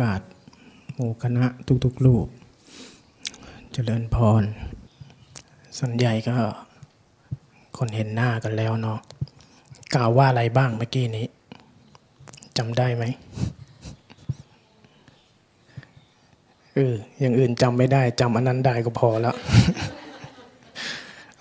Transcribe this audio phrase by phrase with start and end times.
[0.00, 0.20] กาส
[0.94, 1.44] หมู่คณะ
[1.84, 2.26] ทุกๆรูป
[3.72, 4.42] เจริญพร
[5.78, 6.34] ส่วนใหญ่ก็
[7.78, 8.98] คนเห็นหน้ากันแล้วเนาะ
[9.94, 11.26] กล่าวว่าอะไรบ้างเมื่อกี้นี้
[12.58, 13.04] จำได้ไหม
[16.74, 19.36] เอออย่างอื่นจำไม่ได้จำอันนั้นได้ก็พอแล้ว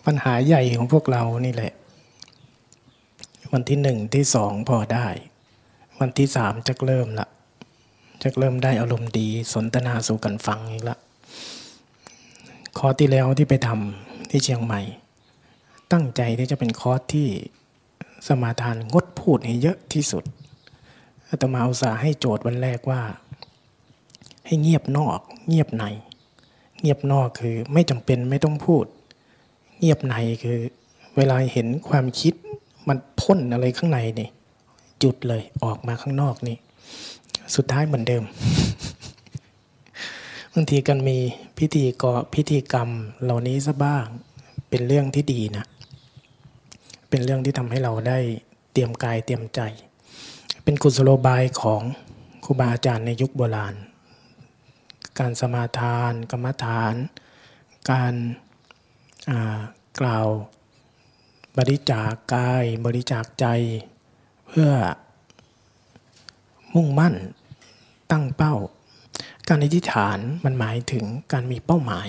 [0.05, 1.73] ปัญหาใหญ่ของพวกเรานี่แหละ
[3.53, 5.07] วันที่หนึ่งที่สองพอได้
[5.99, 7.27] วันที่สามจะเริ่มละ
[8.27, 10.97] จะเริ่มได้อารมณ์ดี สนทนาสู่กันฟังอีกละ
[12.77, 14.81] คอร์สที่แล้วที่ไปทำที่เชียงใหม่
[15.91, 17.27] ตั้งใจที่จะเป็นคอร์สที่
[18.27, 20.23] สมาทานงดพูดให้เยอะที่สุด
[21.29, 23.01] อาตมาอุตส่าห์ให้โจทย์วันแรกว่า
[24.45, 25.85] ให้เงียบนอก เงียบใน
[26.81, 28.85] เงียบนอกคือไม่จำเป็นไม่ต้องพูด
[29.79, 30.59] เงียบในคือ
[31.17, 32.33] เวลาเห็นความคิด
[32.87, 34.29] มันพ่นอะไรข้างในนี่
[35.03, 36.57] จุดเลยออกมาข้างนอกนี่
[37.55, 38.23] สุดท้ายเหมือนเดิม
[40.53, 41.17] บางทีกันมี
[41.59, 42.89] พิธีกรพิธีกรรม
[43.23, 44.05] เหล่านี้ซะบ้าง
[44.69, 45.65] เป็นเรื่องที่ดีนะ
[47.09, 48.19] เป็นเรื่องที่ทำให้เราได้
[48.71, 49.61] เตรียมกายเตรียมใจ
[50.63, 51.81] เป็นกุศโลบายของ
[52.43, 53.75] ครูบาอาจารย์ในยุคโบราณ
[55.19, 56.93] การสมาทาน กรรมฐาน
[57.91, 58.13] การ
[59.99, 60.27] กล่าว
[61.57, 63.45] บริจาคกายบริจาคใจ
[64.47, 64.71] เพื่อ
[66.77, 67.15] มุ่งมั่น
[68.11, 68.55] ตั้งเป้า
[69.47, 72.07] การอธิษฐานมันหมายถึงการมีเป้าหมาย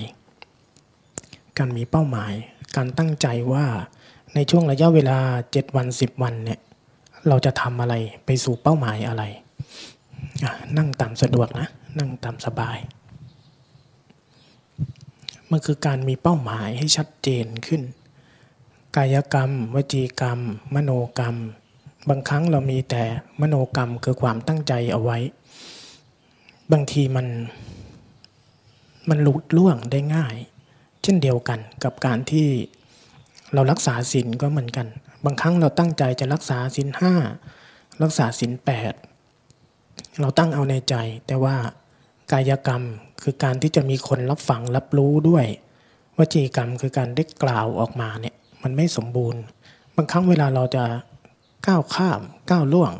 [1.58, 2.32] การมีเป้าหมาย
[2.76, 3.66] การตั้งใจว่า
[4.34, 5.18] ในช่วงระยะเวลา
[5.50, 6.60] 7 วัน 10 วันเนี่ย
[7.28, 9.24] เราจะทำอะไรไปสู่เป้าหมายอะไร
[10.78, 12.78] นั่งตามสะดวกนะ นั่งตามสบาย
[15.50, 17.82] มันคือการมีเป้าหมายให้ชัดเจนขึ้น
[18.96, 20.40] กายกรรม วจีกรรม
[20.74, 21.36] มโนกรรม
[22.08, 23.02] บางครั้งเรามีแต่
[23.40, 25.18] มโนกรรมคือความตั้งใจเอาไว้
[26.72, 27.26] บางทีมัน
[29.08, 30.34] มันหลุดล่วงได้ง่าย
[31.02, 32.48] เช่นเดียวกันกับการที่
[33.54, 34.86] เรารักษาศีลก็เหมือนกัน
[35.24, 37.14] บางครั้งเราตั้งใจจะรักษาศีลห้า
[38.02, 38.92] รักษาศีลแปด
[40.20, 40.94] เราตั้งเอาในใจ
[41.26, 41.56] แต่ว่า
[42.32, 42.82] กายกรรม
[43.22, 45.46] คือการที่จะมีคนรับฟังรับรู้ด้วย
[46.18, 49.40] วจีกรรมคือการได้กล่าวออกมาเนี่ยมันไม่สมบูรณ์
[49.96, 50.84] บางครั้งเวลาเราจะ
[51.66, 52.20] ก้าวข้าม
[52.50, 52.92] ก้าวล่วง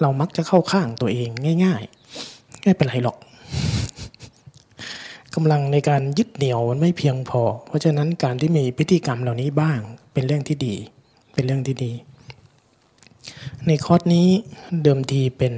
[0.00, 1.28] เรามักจะเข้าข้างตัวเอง
[1.64, 1.82] ง่าย
[2.22, 3.18] ๆ ไม่เป็นไรหรอก
[5.34, 9.80] กำลังในการยึดเหนี่ยวมันไม่เพียงพอ เพราะฉะนั้นการที่มีพิธีกรรมเหล่านี้บ้าง
[10.12, 10.74] เป็นเรื่องที่ดี
[11.34, 11.92] เป็นเรื่องที่ดี
[13.66, 14.26] ในคอร์สนี้
[14.82, 15.54] เดิมทีเป็น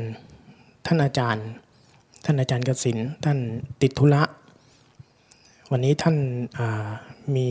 [0.87, 1.47] ท่านอาจารย์
[2.25, 3.39] ท่านอาจารย์กสินท่าน
[3.83, 4.23] ติดธุระ
[5.71, 6.17] วันนี้ท่าน
[7.37, 7.47] มี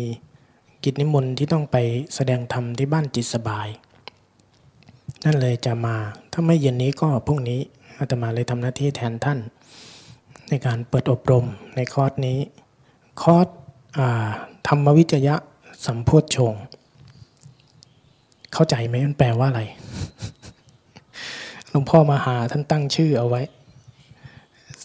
[0.84, 1.78] กิจนิมนต์ที่ต้องไป
[2.16, 3.68] แสดงธรรมที่บ้านจิตสบาย
[5.28, 5.96] นั่นเลยจะมา
[6.32, 7.60] ถ้าไม่เย็นนี้ก็พรุ่งนี้
[8.00, 9.40] อาตมาเลยทำหน้าที่แทนท่าน
[10.50, 12.38] ในการเปิดอบรมในคอร์สนี้
[13.22, 13.48] คอร์ส
[14.68, 15.36] ธรรมวิจยะ
[15.86, 16.54] สัมโพธชง
[18.54, 19.64] เข้าใจไหมมันแปลว่าอะไร
[21.70, 23.42] หลวงพ่อมาหาท่านตั้งชื่อเอาไว้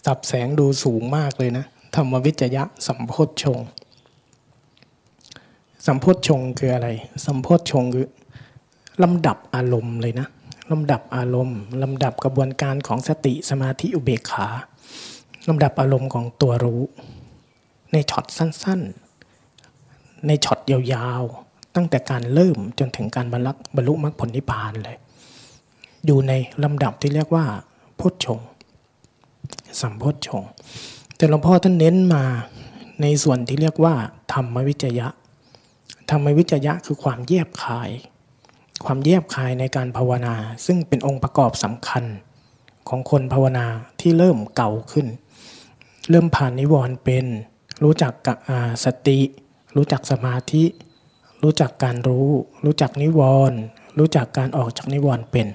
[0.05, 1.65] สับแสงดูสูงมากเลยนะ
[1.95, 3.59] ธรรมวิจยะสัมโพธชง
[5.85, 6.89] สัมโพธชงคืออะไร
[7.25, 8.07] สัมโพธชงคือ
[9.03, 10.27] ลำดับอารมณ์เลยนะ
[10.71, 14.47] ลำดับอารมณ์ลำดับกระบวนการของสติสมาธิอุเบกขา
[15.47, 16.83] ลำดับอารมณ์ของตัวรู้
[17.93, 24.97] ในช็อตสั้นๆ ในช็อตยาวๆ ตั้งแต่การเริ่มจนถึงการบรรลุบรรลุมรรคผลนิพพานเลย
[26.05, 26.33] อยู่ใน
[26.63, 27.45] ลำดับที่เรียกว่า
[27.99, 28.39] พุทธชง
[29.81, 30.43] สัมพุทธชง
[31.15, 32.23] แต่หลวงพ่อท่านเน้นมา
[33.01, 33.93] ในส่วนที่เรียกว่า
[34.33, 35.07] ธรรมวิจยะ
[36.09, 37.89] ธรรมวิจยะคือความแยบคาย
[38.85, 42.03] ความแยบคายในการภาวนา ซึ่งเป็นองค์ประกอบสำคัญ
[42.89, 43.65] ของคนภาวนา
[43.99, 45.07] ที่เริ่มเก่าขึ้น
[46.09, 47.25] เริ่มผ่านนิวรณ์เป็น
[47.83, 48.13] รู้จัก
[48.85, 49.19] สติ
[49.75, 50.63] รู้จักสมาธิ
[51.43, 52.29] รู้จักการรู้
[52.65, 53.59] รู้จักนิวรณ์
[53.99, 55.47] รู้จักการออกจากนิวรณ์เป็น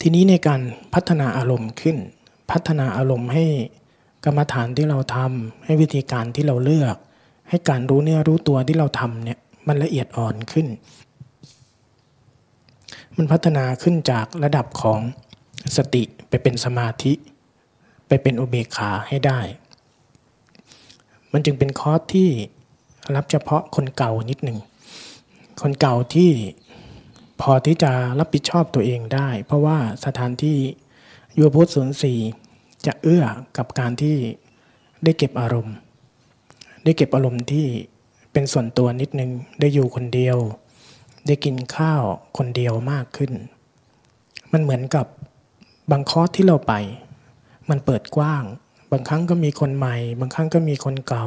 [0.00, 0.60] ทีนี้ในการ
[0.94, 1.96] พัฒนาอารมณ์ขึ้น
[2.50, 3.44] พัฒนาอารมณ์ให้
[4.24, 6.96] กรรมฐานที่เราทำให้วิธีการที่เราเลือก
[7.48, 9.38] ให้การรู้เนื้อรู้ตัวที่เราทำเนี่ย
[9.68, 10.66] มันละเอียดอ่อนขึ้น
[13.16, 15.00] มันพัฒนาขึ้นจากระดับของ
[15.76, 17.12] สติไปเป็นสมาธิ
[18.08, 19.40] ไปเป็นอุเบกขาให้ได้
[21.32, 22.28] มันจึงเป็นคอร์สที่
[23.14, 24.58] รับเฉพาะคนเก่านิดหนึ่ง
[25.62, 26.30] คนเก่าที่
[27.40, 30.58] พอที่จะรับผิดชอบตัวเองได้ เพราะว่าสถานที่
[31.36, 32.18] ยูพุทธศูนย์สี่
[32.86, 33.24] จะเอื้อ
[33.56, 34.16] กับการที่
[35.04, 35.76] ได้เก็บอารมณ์
[36.84, 37.66] ได้เก็บอารมณ์ที่
[38.32, 39.30] เป็นส่วนตัวนิดนึง
[39.60, 40.38] ได้อยู่คนเดียว
[41.26, 42.02] ได้กินข้าว
[42.36, 43.32] คนเดียวมากขึ้น
[44.52, 45.06] มันเหมือนกับ
[45.90, 46.74] บางคอร์สที่เราไป
[47.70, 48.44] มันเปิดกว้าง
[48.92, 51.26] บางครั้งก็มีคนใหม่ บางครั้งก็มีคนเก่า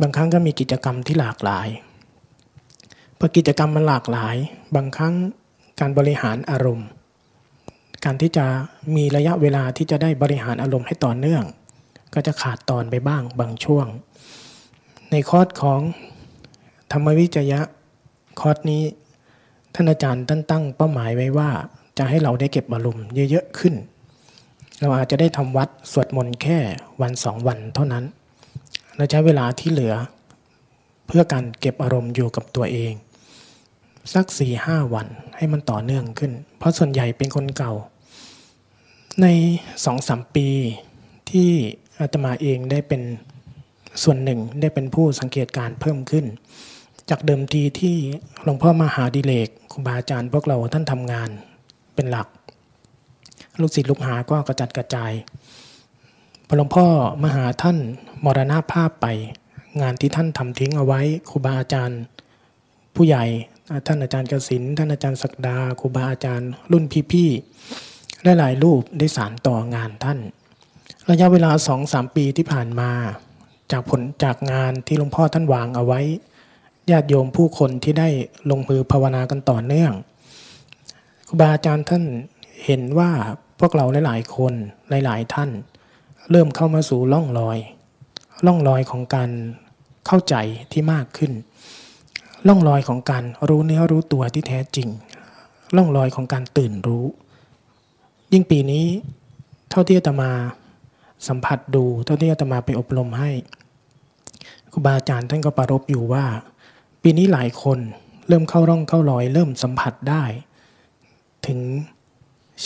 [0.00, 1.68] บางครั้งก็มีกิจกรรมที่หลากหลาย
[3.18, 4.36] พอกิจกรรมมันหลากหลาย
[4.76, 5.14] บางครั้ง
[5.80, 6.88] การบริหารอารมณ์
[8.04, 8.46] การที่จะ
[8.96, 11.44] มีระยะเวลาที่จะได้บริหารอารมณ์ให้ต่อเนื่อง
[12.14, 13.86] ก็จะขาดตอนไปบ้างบางช่วง
[15.10, 15.80] ในคอร์สของ
[16.92, 17.60] ธรรมวิจยะ
[18.40, 18.82] คอร์สนี้
[19.74, 21.50] ท่านอาจารย์ตั้งตั้งเป้าหมายไว้ว่า
[21.98, 23.74] จะให้เราได้เก็บอารมณ์เยอะๆขึ้น
[24.80, 26.58] เราอาจจะได้ทำวัดสวดมนต์แค่
[27.00, 28.04] วันสองวันเท่านั้น
[28.96, 29.94] และใช้เวลาที่เหลือ
[31.06, 32.92] เพื่อการเก็บอารมณ์อยู่กับตัวเอง
[34.14, 35.06] สักสี่ห้าวัน
[35.36, 37.72] ให้มันต่อเนื่องขึ้น เพราะส่วนใหญ่เป็นคนเก่า
[39.22, 39.26] ใน
[39.84, 40.48] สองสามปี
[41.30, 41.50] ที่
[42.00, 43.02] อาตมาเองได้เป็น
[44.02, 46.26] ส่วนหนึ่งได้เป็นผู้สังเกตการเพิ่มขึ้น
[47.10, 47.96] จากเดิมทีที่
[48.44, 51.30] หลวงพ่อมหาดิเลกครูบาอาจารย์พวกเราท่านทำงาน
[51.94, 52.28] เป็นหลัก
[53.60, 55.12] ลูกศิษย์ลูกหาก็กระจัดกระจาย
[56.46, 56.86] พอหลวงพ่อ
[57.24, 57.78] มหาท่าน
[58.24, 59.06] มรณาภาพไป
[59.80, 62.00] งานที่ท่านทำทิ้งเอาไว้ครูบาอาจารย์
[62.94, 63.24] ผู้ใหญ่
[63.86, 70.18] ท่านอาจารย์กสินท่านอาจารย์ศักดาครูบาอาจารย์ รุ่นพี่ๆและหลายรูปได้สารต่องานท่าน
[71.10, 72.90] ระยะเวลาสองสามปีที่ผ่านมา
[73.72, 76.00] จากผลจากงานที่หลวงพ่อท่านวางเอาไว้
[76.92, 78.08] ญาติโยมผู้คนที่ได้
[78.50, 79.92] ลงมือภาวนากันต่อเนื่อง
[81.28, 82.04] ครูบาอาจารย์ท่าน
[82.64, 83.10] เห็นว่า
[83.60, 84.52] พวกเราหลายๆคน
[84.90, 85.50] หลาย ๆ ท่าน
[86.30, 87.58] เริ่มเข้ามาสู่ล่องรอย
[88.46, 89.30] ล่องรอยของการ
[90.06, 90.34] เข้าใจ
[90.72, 91.32] ที่มากขึ้น
[92.48, 94.88] ล่องรอยของการรู้เนื้อรู้ตัวที่แท้จริง
[95.76, 97.04] ล่องรอยของการตื่นรู้
[98.32, 98.86] ยิ่งปีนี้
[99.70, 100.30] เท่าที่อาตมา
[101.28, 103.30] สัมผัสดู เท่าที่อาตมาไปอบรมให้
[104.72, 106.24] ครูบาอาจารย์ท่านก็ประรบอยู่ว่า
[107.02, 107.78] ปีนี้หลายคน
[108.28, 110.24] เริ่มเข้าร่องเข้ารอย เริ่มสัมผัสได้
[111.46, 111.58] ถึง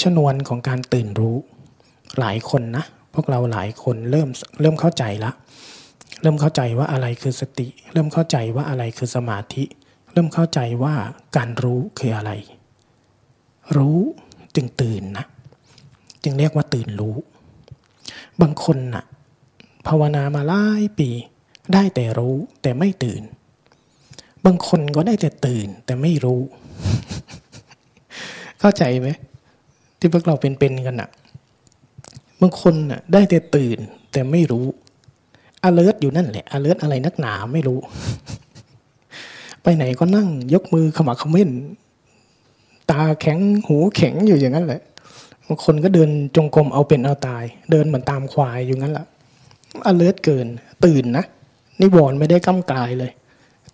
[0.00, 1.36] ชนวนของการตื่นรู้
[2.20, 2.84] หลายคนนะ
[3.14, 4.28] พวกเราหลายคนเริ่ม
[4.60, 5.30] เริ่มเข้าใจละ
[6.22, 9.64] เริ่มเข้าใจว่าอะไรคือสติ เริ่มเข้าใจว่าอะไรคือสมาธิ
[10.12, 10.94] เริ่มเข้าใจว่า
[11.36, 12.32] การรู้คืออะไร
[13.76, 14.00] รู้
[14.54, 15.24] จึงตื่นนะ
[16.22, 17.16] จึงเรียกว่าตื่นรู้
[18.40, 19.04] บางคนนะ่ะ
[19.86, 21.10] ภาวนามาหลายปี
[21.72, 23.22] ได้แต่รู้แต่ไม่ตื่น
[24.44, 26.40] บางคนก็ได้แต่ตื่น แต่ไม่รู้
[28.60, 29.08] เข้าใจไหม
[29.98, 31.10] ที่พวกเราเป็นๆกันนะ่ะ
[32.40, 33.78] บางคนน่ะ ได้แต่ตื่น
[34.12, 34.64] แต่ไม่รู้
[35.64, 37.78] อเลิร์อยู่นั่นแหละอเลิร์อะไรนักหนาไม่รู้
[39.62, 41.50] ไปไหนก็นั่ง ยกมือขมักขม้น
[42.90, 44.82] ตาแข็งหูแข็งอยู่อย่างนั้นแหละ
[45.46, 49.06] บางคนก็เดินจงกรมเอาเป็นเอาตาย เดินเหมือนตามควายอยู่งั้นแหละ
[49.86, 50.46] อเลิร์เกิน
[50.84, 51.24] ตื่นนะ
[51.80, 53.10] นิวรณ์ไม่ได้ก้ากายเลย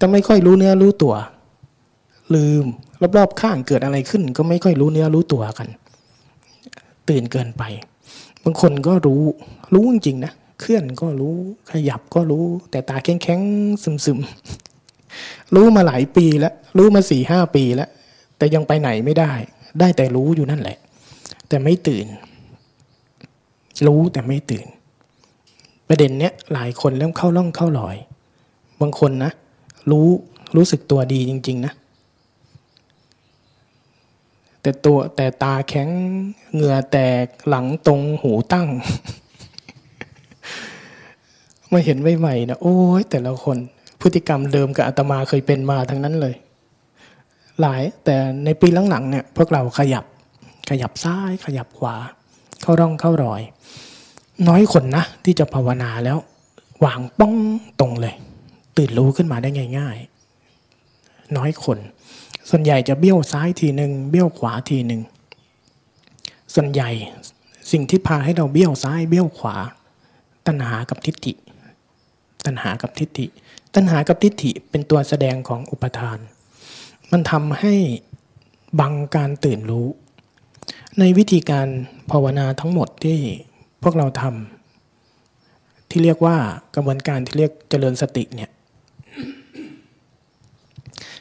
[0.01, 1.15] แต่ไม่ค่อยรู้เนื้อรู้ตัว
[2.35, 2.65] ลืม
[3.17, 5.69] รอบๆข้างเกิดอะไรขึ้น ก็ไม่ค่อยรู้เนื้อรู้ตัวกัน
[7.09, 7.63] ตื่นเกินไป
[8.45, 9.23] บางคนก็รู้
[9.75, 11.35] รู้จริงๆนะเคลื่อนก็รู้
[11.71, 13.41] ขยับก็รู้ แต่ตาแข็งแข็ง
[13.83, 14.19] ซึมซึม
[15.55, 17.89] รู้มาหลายปีแล้ว รู้มาสี่ห้าปีแล้ว
[18.37, 19.33] แต่ยังไปไหนไม่ได้
[19.81, 20.79] ได้แต่รู้อยู่นั่นแหละ
[21.49, 22.07] แต่ไม่ตื่น
[23.87, 24.67] รู้แต่ไม่ตื่น
[25.89, 27.97] ประเด็นเนี้ยหลายคนเริ่มเข้าล่องเข้าลอย
[28.81, 29.33] บางคนนะ
[29.91, 30.09] รู้
[30.57, 31.73] รู้สึกตัวดีจริง ๆ นะ
[34.63, 35.89] แต่ตัวแต่ตาแข็ง
[36.53, 38.69] เหงื่อแตกหลังตรงหูตั้ง
[41.73, 43.57] มาเห็นใหม่ๆนะโอ้ยแต่ละคน
[44.01, 46.35] พฤติกรรมเดิมกับอาตมาเคยเป็นมาทั้งนั้นเลย
[47.61, 50.05] หลายแต่ในปีหลังๆเนี่ยพวกเราขยับ
[50.71, 51.95] ขยับซ้ายขยับขวา
[52.63, 53.43] เข้าร่องเข้ารอย
[54.49, 56.19] น้อยคนนะที่จะภาวนาแล้ว
[56.85, 57.35] วางป้อง
[57.81, 58.15] ตรงเลย
[58.77, 59.97] ตื่นรู้ขึ้นมาได้ง่าย
[60.67, 61.79] ๆ น้อยคน
[62.51, 65.01] ส่วนใหญ่จะเบี้ยวซ้ายทีหนึ่งเบี้ยวขวาทีหนึ่ง
[66.55, 66.91] ส่วนใหญ่
[67.73, 69.57] สิ่งที่พาให้เราเบี้ยวซ้ายเบี้ยวขวา
[70.47, 71.33] ตัณหากับทิฏฐิ
[72.47, 73.27] ตัณหากับทิฏฐิ
[73.75, 76.19] ตัณหากับทิฏฐิเป็นตัวแสดงของอุปทาน
[77.13, 77.75] มันทำให้
[78.81, 79.89] บังการตื่นรู้
[80.99, 81.69] ในวิธีการ
[82.11, 83.19] ภาวนาทั้งหมดที่
[83.83, 86.37] พวกเราทำที่เรียกว่า
[86.75, 88.51] กระบวนการที่เรียกเจริญสติเนี่ย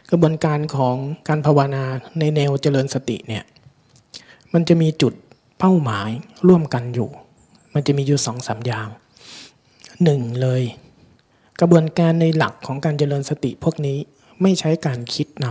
[0.09, 0.95] กระบวนการของ
[1.27, 1.83] การภาวนา
[2.19, 3.43] ในแนวเจริญสติเนี่ย
[4.53, 5.13] มันจะมีจุด
[5.59, 6.09] เป้าหมาย
[6.47, 7.09] ร่วมกันอยู่
[7.73, 8.87] มันจะมีอยู่สองสามอย่าง
[10.03, 10.63] หนึ่งเลย
[11.59, 13.97] กระบวนการในหลักของการเจริญสติพวกนี้
[14.41, 15.45] ไม่ใช้การคิดน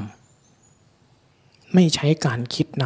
[0.79, 2.85] ำไม่ใช้การคิดน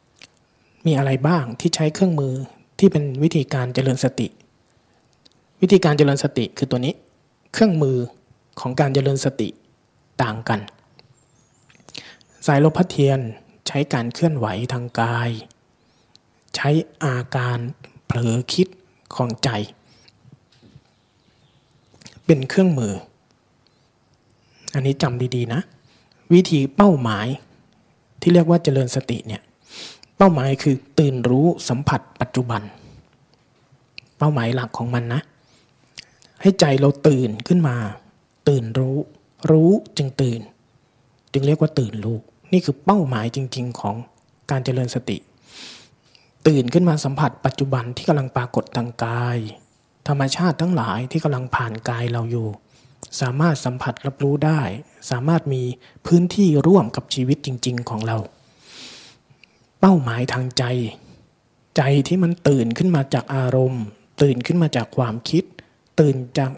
[0.00, 2.34] ำมีอะไรบ้างที่ใช้เครื่องมือ
[2.78, 4.28] ที่เป็นวิธีการเจริญสติ
[5.60, 6.94] วิธีการเจริญสติคือตัวนี้
[7.52, 7.96] เครื่องมือ
[8.60, 9.48] ของการเจริญสติ
[10.22, 10.60] ต่างกัน
[12.46, 13.20] สายลพัเทียน
[13.66, 15.30] ใช้การเคลื่อนไหวทางกาย
[16.56, 16.70] ใช้
[17.04, 17.58] อาการ
[18.06, 18.68] เผลอคิด
[19.14, 19.50] ของใจ
[22.24, 22.94] เป็นเครื่องมือ
[24.74, 25.60] อันนี้จำดีๆนะ
[26.32, 27.26] วิธีเป้าหมาย
[28.20, 29.42] ที่เรียกว่าเจริญสติเนี่ย
[30.16, 32.62] เป้าหมายคือตื่นรู้สัมผัสปัจจุบัน
[34.18, 35.20] เป้าหมายหลักของมันนะ
[36.40, 37.76] ให้ใจเราตื่นขึ้นมา
[38.48, 38.98] ตื่นรู้
[39.50, 40.40] รู้จึงตื่น
[41.32, 42.18] จึงเรียกว่าตื่นรู้
[42.52, 43.96] นี่คือเป้าหมายจริง ๆ ของ
[44.50, 45.16] การเจริญสติ
[46.46, 49.38] ตื่นขึ้นมาสัมผัสปัจจุบันที่กำลังปรากฏทางกาย
[50.08, 52.48] ธรรมชาติทั้งหลายที่กำลังผ่านกายเราอยู่
[53.20, 54.60] สามารถสัมผัสรับรู้ได้
[55.10, 55.62] สามารถมี
[56.06, 58.18] พื้นที่ร่วมกับชีวิตจริง ๆ ของเรา
[59.80, 60.64] เป้าหมายทางใจ
[61.76, 63.84] ใจที่มันตื่นขึ้นมาจากอารมณ์
[64.22, 65.44] ตื่นขึ้นมาจากความคิด
[66.00, 66.50] ตื่นจาก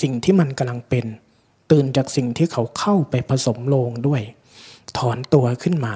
[0.00, 1.06] สิ่งที่มันกำลังเป็น
[1.74, 4.22] ตื่นจากสิ่งที่เขาเข้าไปผสมลงด้วย
[4.98, 5.94] ถอนตัวขึ้นมา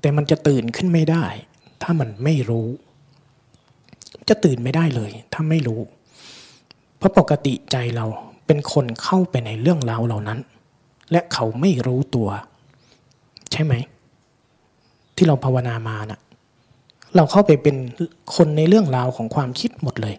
[0.00, 1.24] แต่มันจะตื่นขึ้นไม่ได้
[1.82, 2.68] ถ้ามันไม่รู้
[4.28, 5.80] จะตื่นไม่ได้เลย ถ้าไม่รู้
[6.98, 8.06] เพราะปกติใจเรา
[8.46, 10.38] เป็นคนเข้าไปในเรื่องราวเหล่านั้น
[11.10, 12.28] และเขาไม่รู้ตัว
[13.52, 13.74] ใช่ไหม
[15.16, 16.20] ที่เราภาวนามานะ่ะ
[17.16, 17.76] เราเข้าไปเป็น
[18.36, 20.14] คนในเรื่องราวของความคิดหมดเลย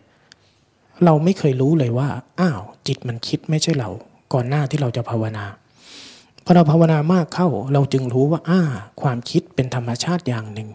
[1.06, 3.90] เราไม่เคยรู้เลยว่า อ้าว จิตมันคิดไม่ใช่เรา
[4.34, 5.46] ก่อนหน้าที่เราจะภาวนา
[6.46, 8.62] พอเราภาวนามากเข้า เราจึงรู้ว่า อ้า
[9.02, 10.70] ความคิดเป็นธรรมชาติอย่างหนึ่ง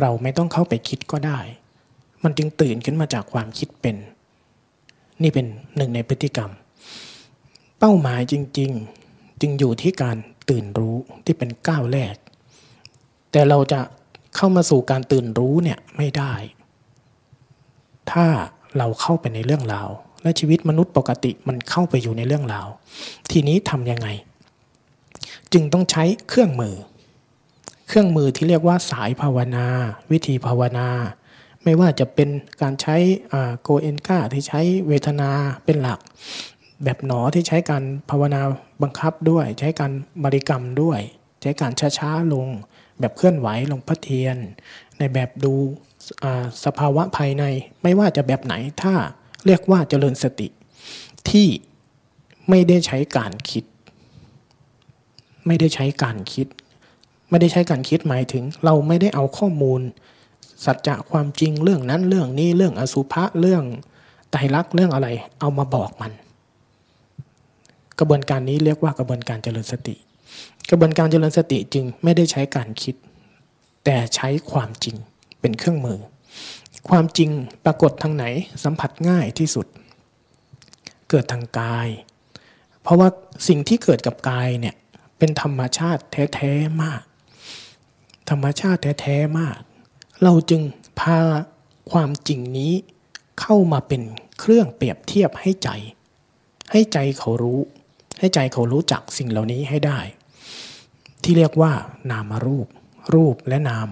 [0.00, 1.38] เราไม่ต้องเข้าไปคิดก็ได้
[2.22, 3.96] มันจึงตื่นขึ้นมาจากความคิดเป็น
[5.22, 5.46] นี่เป็น
[5.76, 6.50] หนึ่งในพฤติกรรม
[7.78, 8.70] เป้าหมายจริง
[9.06, 10.16] ๆ จึงอยู่ที่การ
[10.50, 12.14] ตื่นรู้ที่เป็นก้าวแรก
[13.32, 13.80] แต่เราจะ
[14.36, 16.32] เข้ามาสู่การตื่นรู้เนี่ยไม่ได้
[18.12, 18.26] ถ้า
[18.78, 19.88] เราเข้าไปในเรื่องราว
[20.22, 22.68] และชีวิตมนุษย์ปกติมันเข้าไปอยู่ในเรื่องราว
[23.30, 24.08] ทีนี้ทำยังไง
[25.52, 26.74] จึงต้องใช้เครื่องมือ
[27.88, 29.66] เครื่องมือที่เรียกว่าสายภาวนา
[30.12, 30.88] วิธีภาวนา
[31.64, 32.28] ไม่ว่าจะเป็น
[32.62, 32.96] การใช้
[33.62, 35.30] โกเอนกาที่ใช้เวทนา
[35.64, 36.00] เป็นหลัก
[36.84, 38.40] แบบหนอที่ใช้การภาวนา
[38.82, 39.92] บังคับด้วย ใช้การ
[40.24, 41.00] บริกรรมด้วย
[41.42, 42.46] ใช้การช้าๆลง
[43.00, 44.36] แบบเคลื่อนไหวลงพระเทียน
[44.98, 45.54] ในแบบดู
[46.64, 47.44] สภาวะภายใน
[47.82, 48.94] ไม่ว่าจะแบบไหนถ้า
[49.46, 50.48] เรียกว่าเจริญสติ
[51.30, 51.48] ที่
[52.48, 53.64] ไม่ได้ใช้การคิด
[55.46, 56.46] ไม่ได้ใช้การคิด
[57.30, 59.80] ไม่ได้ใช้การคิดหมายถึง เราไม่ได้เอาข้อมูล
[60.64, 63.64] สัจจะความจริงเรื่องนั้นเรื่องนี้เรื่องอสุภะเรื่อง
[64.30, 65.08] ไตรลักษณ์เรื่องอะไร
[65.40, 66.12] เอามาบอกมัน
[67.98, 69.94] กระบวนการนี้เรียกว่ากระบวนการเจริญสติ
[70.70, 72.94] กระบวนการเจริญสติจึงไม่ได้ใช้การคิด
[73.84, 74.96] แต่ใช้ความจริง
[75.40, 75.98] เป็นเครื่องมือ
[76.88, 77.30] ความจริง
[77.64, 78.24] ปรากฏทางไหน
[78.64, 79.66] สัมผัสง่ายที่สุด
[81.10, 81.88] เกิดทางกาย
[82.82, 83.08] เพราะว่า
[83.48, 84.74] สิ่งที่เกิดกับกายเนี่ย
[85.18, 86.02] เป็นธรรมชาติ
[86.34, 87.02] แท้ๆมาก
[88.30, 89.58] ธรรมชาติแท้ๆมาก
[90.22, 90.62] เราจึง
[91.00, 91.18] พา
[91.90, 92.72] ความจริงนี้
[93.40, 94.02] เข้ามาเป็น
[94.38, 95.68] เครื่องเปรียบเทียบให้ใจ
[96.72, 97.60] ให้ใจเขารู้
[98.18, 99.98] ให้ใจเขารู้จักสิ่งเหล่านี้ให้ได้
[101.22, 101.72] ที่เรียกว่า
[102.10, 102.66] นามารูป
[103.14, 103.88] รูปและนาม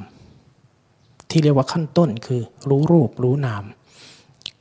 [1.31, 3.65] ที่เรียกว่าขั้นต้นคือรู้รูปรู้นาม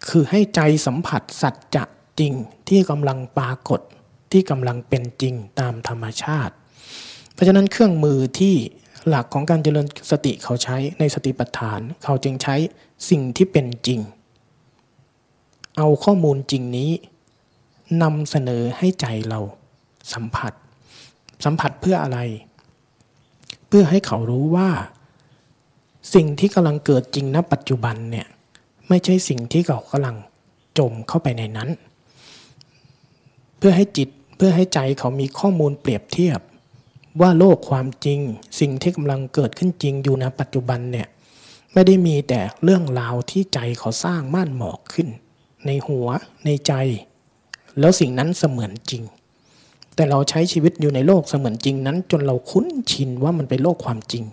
[0.09, 1.83] คือให้ใจสัมผัสสัจจะ
[2.19, 2.33] จริง
[2.69, 3.81] ที่กำลังปรากฏ
[4.31, 6.53] ที่กำลังเป็นจริงตามธรรมชาติ
[7.33, 8.55] เพราะฉะนั้นเครื่องมือที่
[9.07, 12.55] หลักของการเจริญสติเขาใช้ในสติปัฏฐาน เขาจึงใช้
[13.09, 13.99] สิ่งที่เป็นจริง
[15.77, 16.91] เอาข้อมูลจริงนี้
[18.01, 19.39] นำเสนอให้ใจเรา
[20.13, 20.53] สัมผัส
[21.45, 22.19] สัมผัสเพื่ออะไร
[23.67, 24.69] เพื่อให้เขารู้ว่า
[26.13, 28.27] สิ่งที่กำลังเกิดจริงณปัจจุบันเนี่ย
[28.87, 30.15] ไม่ใช่สิ่งที่เขากำลัง
[30.77, 31.69] จมเข้าไปในนั้น
[33.57, 36.39] เพื่อให้จิตเพื่อให้ใจเขามีข้อมูลเปรียบเทียบ
[37.21, 38.19] ว่าโลกความจริง
[38.59, 41.07] สิ่งที่กำลังเกิดขึ้นจริงอยู่ในปัจจุบันเนี่ย
[41.73, 45.07] ไม่ได้มีแต่เรื่องราวที่ใจเขาสร้างม่านหมอกขึ้น
[45.65, 46.07] ในหัว
[46.45, 46.73] ในใจ
[47.79, 49.03] แล้วสิ่งนั้นเสมือนจริง
[49.95, 54.23] แต่เราใช้ชีวิตอยู่ในโลกเสมือนจริงนั้น จนเราคุ้นชินว่ามันเป็นโลกความจริง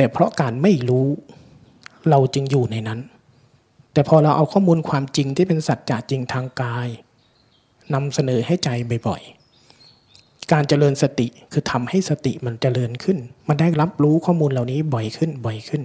[0.00, 1.08] แต่เพราะการไม่รู้
[2.10, 3.00] เราจึงอยู่ในนั้น
[3.92, 6.88] แต่พอเราเอาข้อมูลความจริงที่เป็นสัจจะจริงทางกาย
[7.94, 8.68] นำเสนอให้ใจ
[9.08, 15.82] บ่อยๆ การเจริญสติคือทำให้สติมันเจริญขึ้น มันได้รับรู้ข้อมูลเหล่านี้บ่อยขึ้นบ่อยขึ้น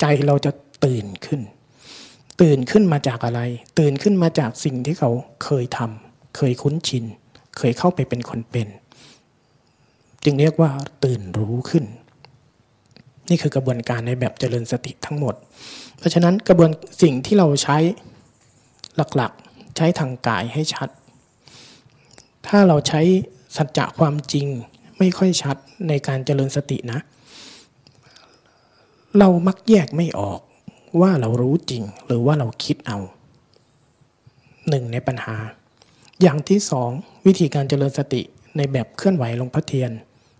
[0.00, 0.50] ใจเราจะ
[0.84, 1.40] ตื่นขึ้น
[2.40, 3.40] ตื่นขึ้นมาจากอะไร
[3.78, 5.10] ตื่นขึ้นมาจากสิ่งที่เขา
[5.44, 7.04] เคยทำเคยคุ้นชิน
[7.58, 8.68] เคยเข้าไปเป็นคนเป็น
[10.24, 10.70] จึงเรียกว่า
[11.04, 11.84] ตื่นรู้ขึ้น
[13.30, 15.34] นี่คือกระบวนการในแบบเจริญสติทั้งหมด
[15.98, 16.70] เพราะฉะนั้นกระบวน
[17.02, 17.78] สิ่งที่เราใช้
[19.16, 20.88] หลักๆ ใช้ทางกายให้ชัด
[22.46, 23.00] ถ้าเราใช้
[23.56, 24.46] สัจจะความจริง
[24.98, 25.56] ไม่ค่อยชัด
[25.88, 26.98] ในการเจริญสตินะ
[29.18, 30.40] เรามักแยกไม่ออก
[31.00, 32.98] ว่าเรารู้จริงหรือว่าเราคิดเอา
[34.68, 35.36] หนึ่งในปัญหา
[36.22, 36.90] อย่างที่สอง
[37.26, 38.22] วิธีการเจริญสติ
[38.56, 39.90] ในแบบเคลื่อนไหวลงพระเทียน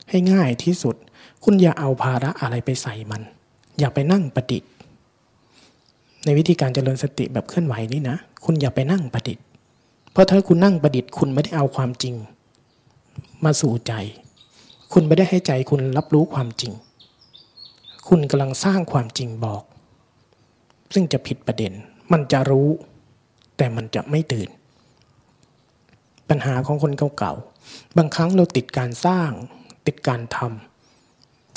[0.09, 0.97] ให้ง่ายที่สุด
[1.44, 3.23] คุณอย่าเอาภาระอะไรไปใส่มัน
[3.78, 4.70] อย่าไปนั่งประดิษฐ์
[6.25, 9.44] ในวิธีการเจริญสติแบบเคลื่อนไหวนี่นะ คุณอย่าไปนั่งประดิษฐ์
[10.12, 12.14] เพราะถ้าคุณนั่งประดิษฐ์คุณไม่ได้เอาความจริง
[13.44, 13.92] มาสู่ใจ
[14.92, 16.73] คุณไม่ได้ให้ใจคุณรับรู้ความจริง
[18.09, 19.62] คุณกำลังสร้างความจริงบอก
[20.94, 21.73] ซึ่งจะผิดประเด็น
[22.12, 22.68] มันจะรู้
[23.56, 24.49] แต่มันจะไม่ตื่น
[26.28, 29.30] ปัญหาของคนเก่าๆ บางครั้งเราติดการสร้าง
[29.87, 30.70] ติดการทำ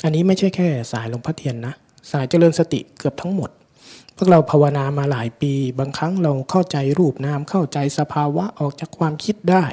[0.02, 1.74] อันนี้ไม่ใช่แค่สายหลวงพ่อเทียนนะ
[2.10, 3.50] สายเจริญสติเกือบทั้งหมด
[4.16, 9.64] พวกเราภาวนามาหลายปี บางครั้งเราเข้าใจรูปนามเข้าใจสภาวะออกจากความคิดได้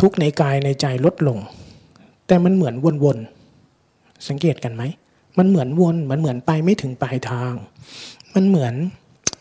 [0.00, 1.38] ทุกในกายในใจลดลง
[2.26, 2.74] แต่มันเหมือน
[3.04, 4.82] วนๆสังเกตกันไหม
[5.38, 7.52] มันเหมือนวนมันเหมือนไปไม่ถึงปลายทาง
[8.34, 8.74] มันเหมือน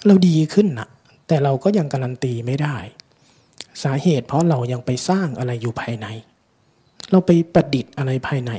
[0.05, 0.89] เราดีขึ้นนะ
[1.27, 2.77] แต่เราก็ยังการันตีไม่ได้
[3.83, 6.07] สาเหตุเพราะเรายังไปสร้างอะไรอยู่ภายใน
[7.11, 8.51] เราไปประดิษฐ์อะไรภายใน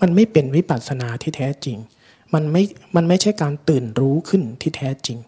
[0.00, 1.78] มันไม่เป็นวิปัสสนาที่แท้จริง
[2.34, 2.62] มันไม่
[2.96, 5.18] มันไม่ใช่การตื่นรู้ขึ้นที่แท้จริง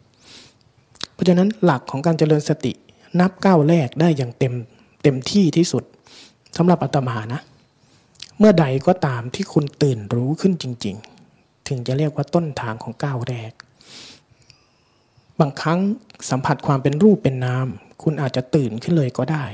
[1.13, 2.73] เพราะฉะนั้นหลักของการเจริญสติ
[3.21, 4.55] นับก้าวแรกได้อย่างเต็ม
[5.03, 5.85] เต็มที่ที่สุด
[6.57, 7.41] สำหรับอาตมานะ
[8.39, 10.97] เมื่อใดก็ตามที่คุณตื่นรู้ขึ้นจริง
[11.33, 13.53] ๆ ถึงจะเรียกว่าต้นทางของก้าวแรก
[15.41, 15.81] บางครั้ง
[16.31, 17.67] สัมผัสความเป็นรูปเป็นนาม
[18.03, 19.45] คุณอาจจะตื่นขึ้นเลยก็ได้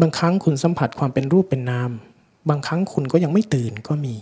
[0.00, 1.90] บางครั้งคุณสัมผัสความเป็นรูปเป็นนาม
[2.48, 4.14] บางครั้งคุณก็ยังไม่ตื่นก็มี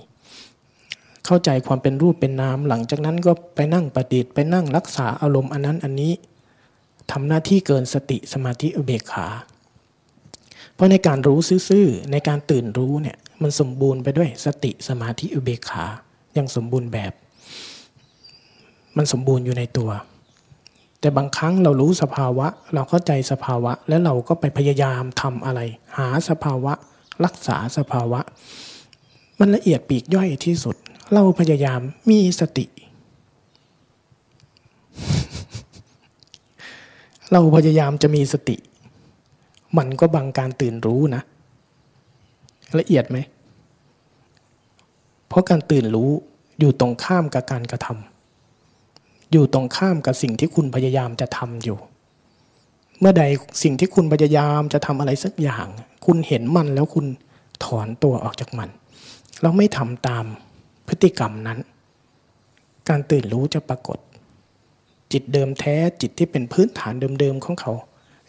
[1.26, 6.12] เข้าใจความเป็นรูปเป็นนามหลังจากนั้นก็ไปนั่งประดิษฐ์ไปนั่งรักษาอารมณ์อันนั้นอันนี้
[7.10, 9.26] ทำหน้าที่เกินสติสมาธิอุเบกขา
[10.74, 15.84] เพราะในการรู้ซื่อๆในการตื่นรู้เนี่ยมันสมบูรณ์ไปด้วยสติสมาธิอุเบกขา
[16.38, 17.12] ยังสมบูรณ์แบบ
[18.96, 19.90] มันสมบูรณ์อยู่ในตัว
[21.00, 25.60] แต่บางครั้งเรารู้สภาวะ เราเข้าใจสภาวะ แล้วเราก็ไปพยายามทำอะไร
[25.96, 26.72] หาสภาวะ
[27.24, 28.20] รักษาสภาวะ
[29.38, 30.76] มันละเอียดปีกย่อยที่สุด
[31.14, 31.80] เราพยายาม
[32.10, 32.66] มีสติ
[37.32, 38.56] เราพยายามจะมีสติ
[39.78, 41.22] มันก็บังการตื่นรู้นะ
[42.78, 43.18] ละเอียดไหม
[45.28, 46.10] เพราะการตื่นรู้
[46.58, 51.78] อยู่ตรงข้ามกับการกระทำอยู่ตรงข้ามกับสิ่งที่คุณพยายามจะทำอยู่
[53.00, 53.24] เมื่อใด
[53.62, 55.66] สิ่งที่คุณพยายามจะทำอะไรสักอย่าง
[56.06, 57.06] คุณเห็นมันแล้วคุณ
[57.64, 58.68] ถอนตัวออกจากมัน
[59.42, 60.24] เราไม่ทำตาม
[60.88, 61.58] พฤติกรรมนั้น
[62.88, 63.98] การตื่นรู้จะปรากฏ
[65.12, 67.72] จิตเดิมแท้จิตที่เป็นพื้นฐานเดิมๆของเขา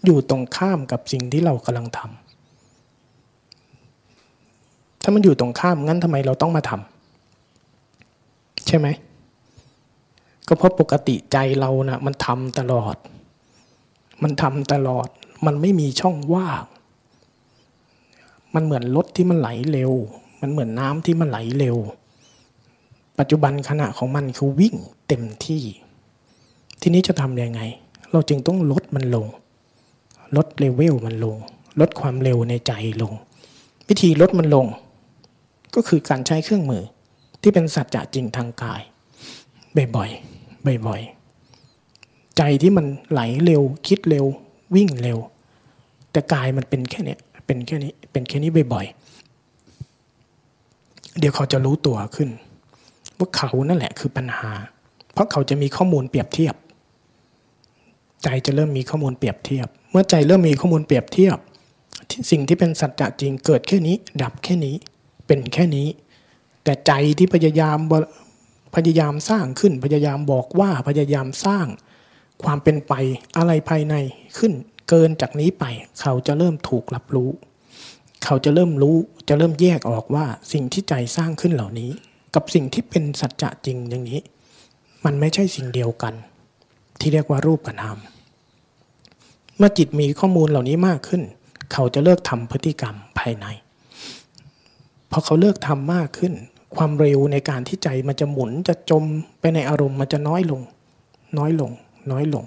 [0.06, 8.88] อยู่ตรงข้ามกับสิ่งที่เรากำลังทำถ้ามันอยู่ตรงข้ามงั้นทำไมเราต้องมาทำใช่ไหม
[10.48, 12.96] ก็เพราะปกติใจเรานะ่ะมันทำตลอด
[14.24, 15.08] มันทำตลอด
[15.46, 16.64] มันไม่มีช่องว่าง
[18.56, 19.92] มันเหมือนรถที่มันไหลเร็ว
[20.42, 21.78] มันเหมือนน้ำที่มันไหลเร็ว
[23.20, 24.76] ปัจจุบันขณะของมันคือวิ่ง
[25.08, 25.64] เต็มที่
[26.82, 27.62] ทีนี้จะทำยังไง
[28.12, 29.28] เราจึงต้องลดมันลง
[30.36, 31.38] ลดเลเวลมันลง
[31.80, 33.14] ลดความเร็วในใจลง
[33.88, 34.66] วิธีลดมันลง
[35.76, 36.84] ก็คือการใช้เครื่องมือ
[37.42, 38.82] ที่เป็นสัจจะจริงทางกาย
[39.96, 41.21] บ่อยๆบ่อยๆ
[42.44, 44.26] ใจที่มันไหลเร็ว คิดเร็ว
[44.76, 45.20] วิ่งเร็ว
[46.12, 52.30] แต่กายมันเป็นแค่นี้เป็นแค่นี้เป็นแค่นี้บ่อยๆเดี๋ยวเขาจะรู้ตัวขึ้น
[53.18, 54.52] ว่าเขานั่นแหละคือปัญหา
[55.14, 56.56] เพราะเขาจะมีข้อมูลเปรียบเทียบ
[58.24, 61.38] ใจจะเริ่มมีข้อมูลเปรียบเทียบ เมื่อใจเริ่มมีข้อมูลเปรียบเทียบ
[62.32, 64.76] สิ่งที่เป็นสัจจะจริงเกิดแค่นี้ ดับแค่นี้
[65.28, 65.88] เป็นแค่นี้
[66.64, 67.78] แต่ใจที่พยายาม
[68.76, 71.68] พยายามสร้างขึ้นพยายามบอกว่าพยายามสร้าง
[72.44, 72.94] ความเป็นไป
[73.38, 73.96] อะไรภายใน
[74.38, 74.54] ขึ้น
[74.90, 75.66] เกินจากนี้ไป
[76.02, 77.30] เขาจะเริ่มถูกรับรู้
[78.24, 78.96] เขาจะเริ่มรู้
[79.30, 81.92] จะเริ่มแยกออกว่าสิ่งที่ใจสร้างขึ้นเหล่านี้
[82.36, 84.22] กับสิ่งที่เป็นสัจจะจริงอย่างนี้
[85.06, 86.14] มันไม่ใช่สิ่งเดียวกัน
[87.00, 87.98] ที่เรียกว่ารูปกับนาม
[89.58, 91.22] เมื่อจิตมีข้อมูลเหล่านี้มากขึ้น
[91.74, 93.46] เขาจะเลิกทำพฤติกรรมภายใน
[95.12, 96.34] พอเขาเลิกทำมากขึ้น
[96.76, 99.04] ความเร็วในการที่ใจมันจะหมุนจะจม
[99.40, 100.62] ไปในอารมณ์มันจะน้อยลง
[101.38, 101.72] น้อยลง
[102.12, 102.46] น้อยลง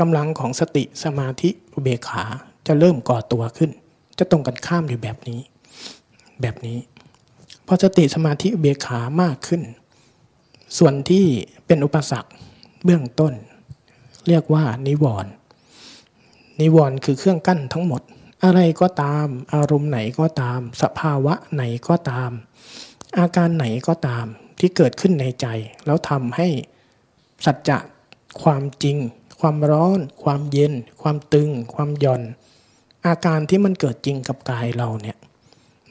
[0.00, 2.24] กำลังของสติสมาธิอุเบกขา
[2.66, 3.70] จะเริ่มก่อตัวขึ้น
[4.18, 5.40] จะตรงกันข้ามอยู่แบบนี้
[6.40, 6.78] แบบนี้
[7.66, 9.62] พอสติสมาธิเบียขามากขึ้น
[10.78, 11.24] ส่วนที่
[11.66, 12.30] เป็นอุปสรรค
[12.84, 13.34] เบื้องต้น
[14.28, 15.32] เรียกว่านิวรณ์
[16.60, 18.02] นิวรณ์คือเครื่องกั้นทั้งหมด
[18.44, 22.30] อะไรก็ตาม อารมณ์ไหนก็ตาม สภาวะไหนก็ตาม
[23.18, 24.26] อาการไหนก็ตาม
[24.58, 25.46] ที่เกิดขึ้นในใจ
[25.86, 26.48] แล้วทำให้
[27.44, 27.78] สัจจะ
[28.42, 28.96] ความจริง
[29.40, 30.72] ความร้อน ความเย็น
[31.02, 32.22] ความตึง ความหย่อน
[33.06, 35.16] อาการที่มันเกิดจริงกับกายเราเนี่ย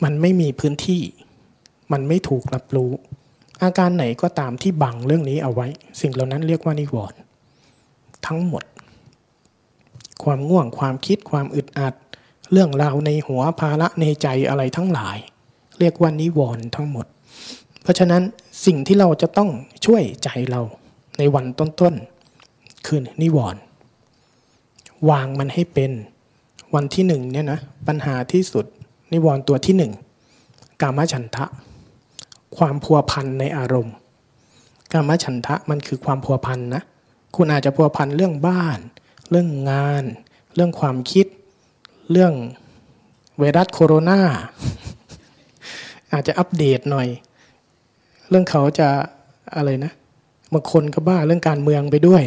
[0.04, 1.02] มันไม่มีพื้นที่
[1.92, 2.92] มันไม่ถูกรับรู้
[3.64, 5.68] อาการไหนก็ตามที่บังเรื่องนี้เอาไว้
[6.02, 7.18] สิ่งเหล่านั้นเรียกว่านิวรณ์
[8.26, 8.64] ทั้งหมด
[10.24, 11.94] ความง่วง ความคิด ความอึดอัด
[12.52, 15.18] เรื่องราวในหัวภาระในใจอะไรทั้งหลาย
[15.80, 17.06] เรียกว่านิวรณ์ทั้งหมด
[17.82, 18.24] เพราะฉะนั้น
[18.66, 19.50] สิ่งที่เราจะต้อง
[19.86, 20.62] ช่วยใจเรา
[21.18, 22.15] ในวันต้นๆ
[22.86, 23.62] คือนิวรณ์
[25.10, 25.92] วางมันให้เป็น
[26.76, 28.66] วันที่หนึ่งเนี่ยนะปัญหาที่สุด
[29.14, 29.92] นิวรณ์ตัวที่หนึ่ง
[30.82, 31.46] กามฉันทะ
[32.58, 33.96] ความพัวพันในอารมณ์
[34.92, 36.82] กามฉันทะมันคือความพัวพันนะ
[37.36, 38.80] คุณอาจจะพัวพันเรื่องบ้าน
[39.30, 40.04] เรื่องงาน
[40.56, 41.26] เรื่องความคิด
[42.12, 42.34] เรื่อง
[43.38, 44.20] ไวรัสโคโรนา
[46.14, 47.08] อาจจะอัปเดตหน่อย
[48.30, 48.90] เรื่องเขาจะ
[49.56, 49.92] อะไรนะ
[50.54, 52.24] บางคนก็บ้าเรื่องการเมืองไปด้วย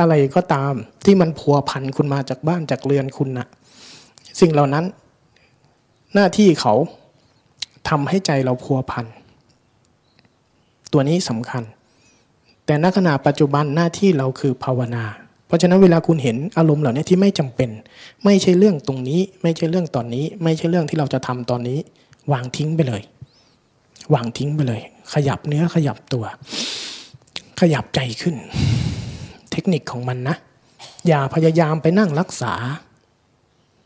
[0.00, 3.46] อะไรก็ตามที่มันพัวพันคุณมาจากบ้านจากเรือนคุณนะ
[4.40, 4.84] สิ่งเหล่านั้น
[6.14, 6.74] หน้าที่เขา
[7.88, 9.06] ทำให้ใจเราพัวพัน
[10.92, 11.62] ตัวนี้สำคัญ
[12.66, 15.04] แต่ณขณะปัจจุบันหน้าที่เราคือภาวนา
[15.46, 17.70] เพราะฉะนั้นเวลาคุณเห็นอารมณ์เหล่านี้ที่ไม่จำเป็น
[18.24, 21.78] ไม่ใช่เรื่องตรงนี้ ไม่ใช่เรื่องตอนนี้ ไม่ใช่เรื่องที่เราจะทำตอนนี้
[22.32, 23.02] วางทิ้งไปเลย
[24.14, 24.80] วางทิ้งไปเลย
[25.14, 26.24] ขยับเนื้อขยับตัว
[27.60, 28.36] ขยับใจขึ้น
[29.54, 30.36] เทคนิคของมันนะ
[31.08, 32.54] อย่าพยายามไปนั่งรักษา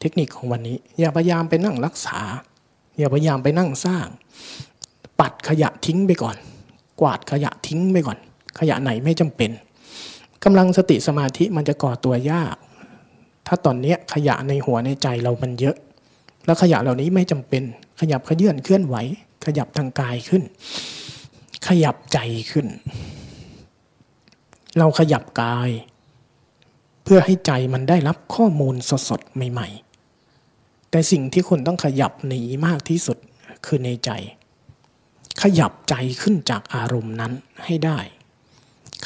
[0.00, 2.18] เทคนิคของวันนี้ อย่าพยายามไปนั่งรักษา
[2.98, 4.07] อย่าพยายามไปนั่งสร้าง
[5.20, 6.37] ปัดขยะทิ้งไปก่อน
[7.00, 8.18] กวาดขยะทิ้งไปก่อน
[8.59, 9.50] ขยะไหนไม่จำเป็น
[10.44, 12.57] กำลังสติสมาธิมันจะก่อตัวยาก
[13.46, 15.76] ถ้าตอนนี้ขยะในหัวในใจเรามันเยอะ
[16.44, 17.62] แล้วขยะเหล่านี้ไม่จำเป็น
[18.00, 18.96] ขยับขยื่นเคลื่อนไหว
[19.44, 20.42] ขยับทางกายขึ้น
[21.68, 22.18] ขยับใจ
[22.50, 22.66] ขึ้น
[24.79, 25.71] เราขยับกาย
[27.05, 28.75] เพื่อให้ใจมันได้รับข้อมูล
[29.09, 29.69] สดๆใหม่
[30.31, 33.19] ๆ แต่สิ่งที่คุณต้องขยับหนีมากที่สุด
[33.67, 34.11] คือในใจ
[35.43, 37.33] ขยับใจขึ้นจากอารมณ์นั้น
[37.64, 37.99] ให้ได้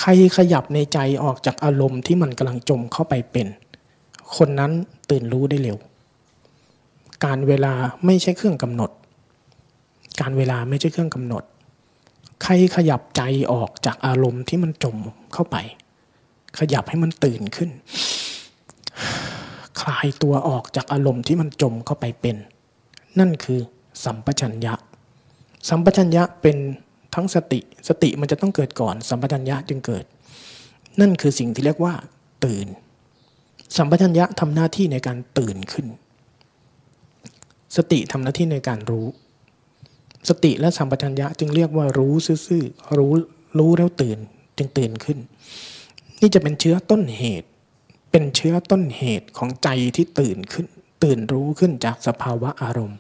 [0.01, 3.47] ใครขยับในใจออกจากอารมณ์ที่มันกำลังจมเข้าไปเป็น
[4.37, 4.73] คนนั้น
[5.11, 5.79] ตื่นรู้ได้เร็ว
[7.25, 7.73] การเวลา
[8.07, 8.91] ไม่ใช่เครื่องกำหนด
[10.21, 11.43] การเวลาไม่ใช่เครื่องกำหนด
[12.43, 14.97] ใครขยับใจออกจากอารมณ์ที่มันจม
[15.33, 15.57] เข้าไป
[16.59, 17.71] ขยับให้มันตื่นขึ้น
[19.81, 22.37] คลายตัวออกจากอารมณ์ที่มันจมเข้าไปเป็น
[23.19, 23.61] นั่นคือ
[24.05, 24.75] สัมปชัญญะ
[25.69, 26.57] สัมปชัญญะเป็น
[27.15, 30.05] ทั้งสติ สติมันจะต้องเกิดก่อน สัมปชัญญะจึงเกิด
[31.01, 31.95] นั่นคือสิ่งที่เรียกว่า
[32.45, 32.67] ตื่น
[33.77, 35.87] สัมปชัญญะทำหน้าที่ในการตื่นขึ้น
[37.77, 39.07] สติทำหน้าที่ในการรู้
[40.29, 43.13] สติและสัมปชัญญะจึงเรียกว่ารู้ซื่อๆรู้
[43.59, 44.19] รู้แล้วตื่น
[44.57, 45.19] จึงตื่นขึ้น
[46.21, 47.49] นี่จะเป็นเชื้อต้นเหตุ
[48.11, 50.67] เป็นเชื้อต้นเหตุของใจที่ตื่นขึ้น
[51.03, 52.99] ตื่นรู้ขึ้นจากสภาวะอารมณ์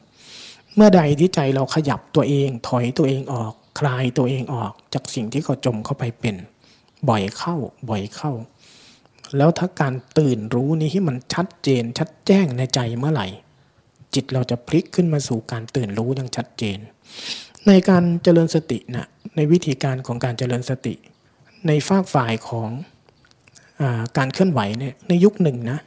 [0.75, 6.37] เมื่อใดที่ใจเราขยับตัวเอง ถอยตัวเองออก คลายตัวเองออกจากสิ่งที่เขาจมเข้าไปเป็น
[7.09, 7.57] บ่อยเข้า
[7.89, 8.33] บ่อยเข้า
[9.37, 13.29] แล้วถ้าการตื่นรู้นี้ที่มันชัดเจนชัดแจ้งในใจเมื่อไหร่
[14.15, 16.79] จิตเราจะพลิกขึ้นมาสู่การตื่นรู้อย่างชัดเจน
[17.69, 20.95] ในการเจริญสตินะในวิธีการของการเจริญสติ
[21.67, 22.69] ในฝากฝ่ายของ
[23.81, 23.83] อ
[24.17, 25.79] การเคลื่อนไหวเนี่ยในยุคหนึ่งนะ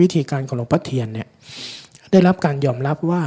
[0.00, 1.28] วิธีการของหลวงพ่อเทียนเนี่ย
[2.10, 3.22] ได้รับการยอมรับว่า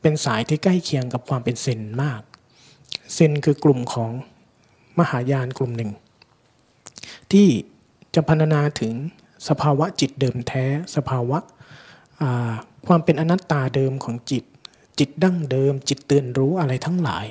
[0.00, 2.20] เป็นสายที่ใกล้เคียงกับความเป็นเซนมาก
[3.14, 4.10] เซนคือกลุ่มของ
[4.98, 5.90] มหายานกลุ่มหนึ่ง
[7.32, 7.48] ที่
[8.14, 8.92] จะพรรณนาถึง
[9.48, 10.64] สภาวะจิตเดิมแท้
[10.96, 11.38] สภาวะ
[12.86, 14.44] ความเป็นอนัตตาเดิมของจิต
[14.98, 17.26] จิตดั้งเดิม จิตตื่นรู้อะไรทั้งหลาย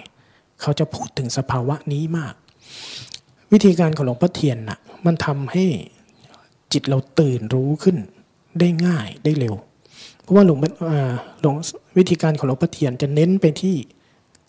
[0.61, 2.33] เขาจะพูดถึงสภาวะนี้มาก
[3.51, 5.65] วิธีการของหลวงพ่อเทียนนะ่ะมันทำให้
[6.73, 7.97] จิตเราตื่นรู้ขึ้น
[8.59, 9.55] ได้ง่ายได้เร็ว
[10.21, 10.59] เพราะว่าหลวง
[11.41, 11.55] หลวง
[11.97, 13.75] วิธีการของหลวงพ่อเทียนจะเน้นไปที่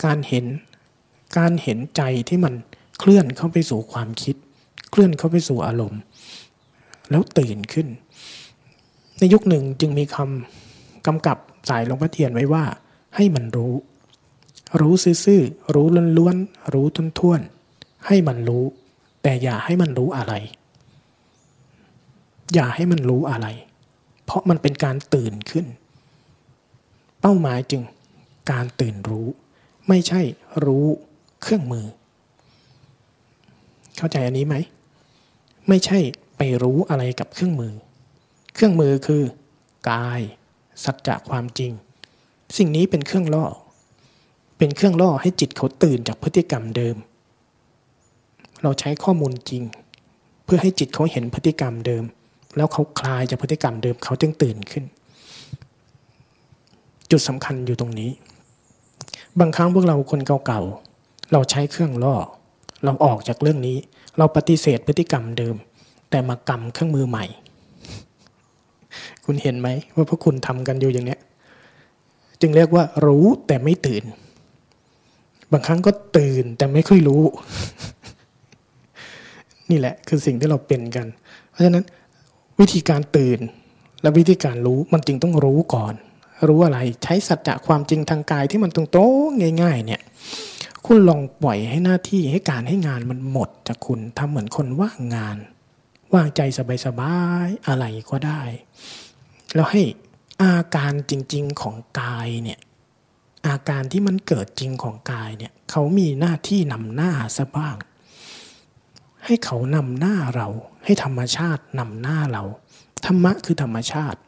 [0.05, 0.46] การเห็น
[1.38, 2.55] การเห็นใจที่มัน
[2.98, 4.37] เคลื่อนเข้าไปสู่ความคิด
[4.90, 6.01] เคลื่อนเข้าไปสู่อารมณ์
[7.11, 7.87] แล้วตื่นขึ้น
[9.18, 12.64] ในยุคหนึ่งจึงมีคำกำกับสายหลวงพ่อเทียนไว้ว่า
[13.16, 13.75] ให้มันรู้
[14.81, 14.94] รู้
[15.25, 15.87] ซื่อๆรู้
[16.18, 16.87] ล้วนๆรู้
[17.18, 18.64] ท้วนๆให้มันรู้
[19.22, 20.35] แต่อย่าให้มันรู้อะไร
[22.55, 23.46] อย่าให้มันรู้อะไร
[24.25, 25.66] เพราะมันเป็นการตื่นขึ้น
[27.20, 27.83] เป้าหมายจึง
[28.51, 29.27] การตื่นรู้
[29.88, 30.20] ไม่ใช่
[30.64, 30.87] รู้
[31.42, 31.87] เครื่องมือ
[33.96, 34.57] เข้าใจอันนี้ไหม
[35.68, 35.98] ไม่ใช่
[36.37, 37.75] ไปรู้อะไรกับเครื่องมือ
[38.55, 39.22] เครื่องมือคือ
[39.90, 40.20] กาย
[40.85, 41.72] สัจจะความจริง
[42.57, 43.45] สิ่งนี้เป็นเครื่องล่อ
[44.59, 46.97] เป็นเครื่องล่อให้จิตเขาตื่นจากพฤติกรรมเดิม
[48.62, 49.62] เราใช้ข้อมูลจริง
[50.45, 52.05] เพื่อให้จิตเขาเห็นพฤติกรรมเดิม
[52.57, 54.85] แล้วเขาคลายจากพฤติกรรมเดิมเขาจึงตื่นขึ้น
[57.11, 58.11] จุดสำคัญอยู่ตรงนี้
[59.41, 62.15] บางครั้งพวกเราคนเก่าๆเราใช้เครื่องล่อ
[62.85, 63.77] เราออกจากเรื่องนี้
[64.19, 65.55] เราปฏิเสธพฤติกรรมเดิม
[66.11, 67.25] แต่มากำเครื่องมือใหม่
[69.25, 71.21] คุณเห็นไหมว่าพวกคุณทำกันอยู่อย่างเนี้ย
[72.43, 74.05] จึงเรียกว่ารู้แต่ไม่ตื่น
[75.53, 77.23] บางครั้งก็ตื่นแต่ไม่ค่อยรู้
[79.71, 81.07] นี่แหละคือสิ่งที่เราเป็นกัน
[81.51, 81.85] เพราะฉะนั้น
[82.61, 83.41] วิธีการตื่น
[84.03, 85.95] และวิธีการรู้มันจึงต้องรู้ก่อน
[86.49, 88.83] รู้อะไรใช้สัจจะความจริงทางกายที่มันตร
[89.27, 90.01] งๆง่าย ๆ เนี่ย
[90.87, 95.37] คุณลองปล่อยให้หน้าที่ให้การให้งานมันหมดจากคุณทำเหมือนคนว่างงาน
[96.15, 96.41] ว่างใจ
[96.87, 98.43] สบายๆอะไรก็ได้
[99.55, 99.83] แล้วให้
[100.43, 102.61] อาการจริง ๆของกายเนี่ย
[103.47, 107.77] อาการที่มันเกิดจริงของกายเนี่ยเขามีหน้าที่นำหน้าซะบ้าง
[109.25, 110.49] ให้เขานำหน้าเรา
[110.85, 112.45] ให้ธรรมชาตินำหน้าเรา
[113.07, 114.19] ธรรมะคือธรรมชาติ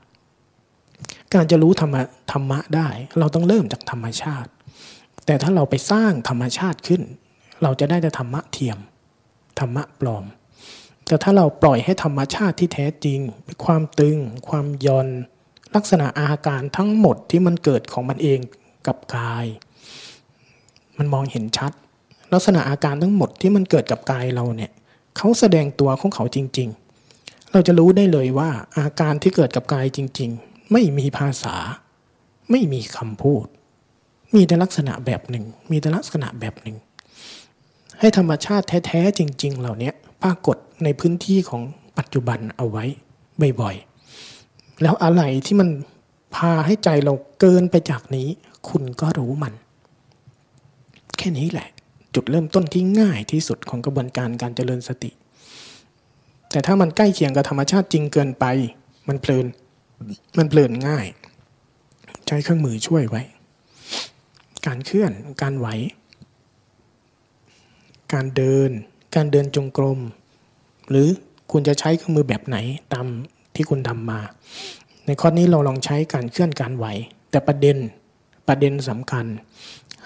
[1.35, 4.51] การจะรู้ธรรมะธรรมะได้ เราต้องเริ่มจากธรรมชาติ
[5.27, 7.03] แต่ถ้าเราไปสร้างธรรมชาติขึ้น
[7.63, 8.79] เราจะได้แต่ธรรมะเทียม
[9.59, 10.25] ธรรมะปลอม
[11.07, 13.21] แต่ถ้าเราปล่อยให้ธรรมชาติที่แท้จริง
[13.65, 15.09] ความตึง ความย่อน
[15.75, 18.41] ลักษณะอาการทั้งหมดที่มันเกิดของมันเอง
[18.87, 19.47] กับกาย
[20.99, 21.73] มันมองเห็นชัด
[22.33, 24.73] ลักษณะอาการทั้งหมดที่มันเกิดกับกายเราเนี่ย
[25.17, 26.69] เขาแสดงตัวของเขาจริง
[27.11, 31.55] ๆ เราจะรู้ได้เลยว่าอาการที่เกิดกับกายจริง ๆ ไม่มีภาษา
[32.51, 33.47] ไม่มีคำพูด
[34.35, 36.77] มีแต่ลักษณะแบบหนึ่ง มีแต่ลักษณะแบบหนึ่ง
[37.99, 39.91] ให้ธรรมชาติแท้ ๆ จริง ๆ เหล่านี้
[40.23, 41.63] ปรากฏในพื้นที่ของ
[41.99, 42.85] ปัจจุบันเอาไว้
[43.61, 43.94] บ่อยๆ
[44.83, 45.69] แล้วอะไรที่มัน
[46.35, 48.29] พาให้ใจเราเกินไปจากนี้
[48.69, 49.55] คุณก็รู้มัน
[51.17, 51.69] แค่นี้แหละ
[52.15, 55.11] จุดเริ่มต้นที่ง่ายที่สุดของกระบวนการการเจริญสติ
[56.51, 58.45] แต่ถ้ามันใกล้เคียงกับธรรมชาติจริงเกินไป
[59.09, 59.47] มันเพลิน
[60.39, 61.07] มันเพลินง่าย
[62.27, 63.23] ใช้เครื่องมือช่วยไว้
[64.67, 65.69] การเคลื่อนการไหว
[68.13, 68.71] การเดิน
[69.15, 70.01] การเดินจงกรม
[70.91, 71.09] หรือ
[71.53, 72.57] คุณจะใช้เครื่องมือแบบไหน
[72.93, 73.07] ตาม
[73.55, 74.21] ที่คุณทำมา
[75.07, 76.87] ในข้อนี้เราลองใช้การเคลื่อนการไหว
[77.31, 77.77] แต่ประเด็น
[78.49, 79.27] ประเด็นสำคัญ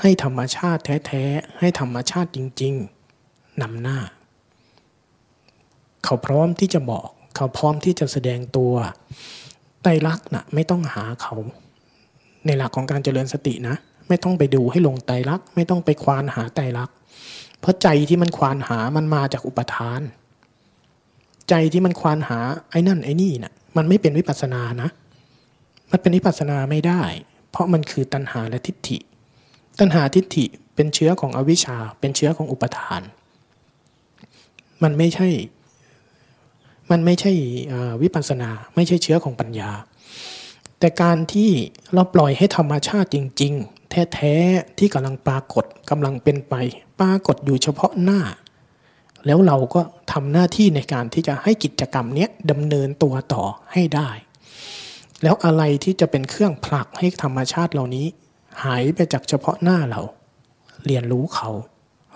[0.01, 2.75] ให้ธรรมชาติแท้ๆให้ธรรมชาติจริง
[3.19, 3.99] ๆนำหน้า
[6.05, 8.73] เขาพร้อมที่จะบอก เขาพร้อมที่จะแสดงตัว
[9.83, 11.35] ไตรักษ์นะไม่ต้องหาเขา
[12.47, 13.77] ในหลักของการเจริญสตินะ
[14.09, 16.95] ไม่ต้องไปดูให้ลงไตรักษ์ไม่ต้องไปควานหาไตรักษ์
[17.61, 20.01] เพราะใจที่มันควานหามันมาจากอุปทาน
[21.49, 22.39] ใจที่มันควานหา
[22.71, 24.89] ไอ้นั่นไอ้นี่นะ่ะมันไม่เป็นวิปัสนานะ
[25.91, 27.03] มันเป็นวิปัสนาไม่ได้
[27.51, 28.99] เพราะมันคือตัณหาและทิฏฐิ
[29.79, 33.03] ตัณหาทิฏฐิเป็นเชื้อของอวิชชา เป็นเชื้อของอุปทาน
[34.83, 35.29] มันไม่ใช่
[36.91, 37.33] มันไม่ใช่
[38.03, 39.71] วิปัสนา ไม่ใช่เชื้อของปัญญา
[40.79, 41.51] แต่การที่
[41.95, 46.55] เราปล่อยให้ธรรมชาติจริง ๆ แท้ ๆ ที่กำลังปรากฏกำลังเป็นไป
[47.01, 48.21] ปรากฏอยู่เฉพาะหน้า
[49.27, 49.81] แล้วเราก็
[50.13, 54.11] ทำหน้าที่ในการที่จะให้กิจกรรมนี้ดำเนินตัวต่อให้ได้
[55.23, 58.07] แล้วอะไรที่จะเป็นเครื่องผลักให้ธรรมชาติเหล่านี้
[58.65, 60.03] หายไปจากเฉพาะหน้าเรา
[60.87, 61.51] เรียนรู้เขา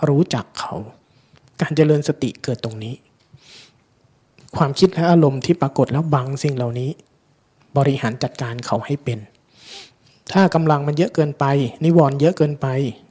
[0.08, 0.74] รู้จักเขา
[1.60, 2.94] การเจริญสติเกิดตรงนี้
[4.56, 6.90] ความคิดและอารมณ์ที่ปรากฏแล้วบังสิ่งเหล่านี้
[7.76, 9.18] บริหารจัดการเขาให้เป็น
[10.32, 11.44] ถ้ากำลังมันเยอะเกินไป
[11.84, 12.66] นิวรณ์เยอะเกินไป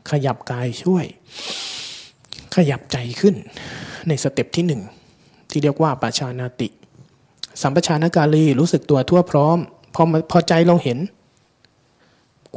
[0.09, 1.05] ขยับกายช่วย
[2.55, 3.35] ขยับใจขึ้น
[4.07, 4.81] ใน step ที่หนึ่ง
[5.49, 6.67] ที่เรียกว่าปชานาติ
[7.61, 9.57] สัมปชานการีรู้สึกตัวทั่วพร้อม
[9.95, 10.97] พอพอใจเราเห็น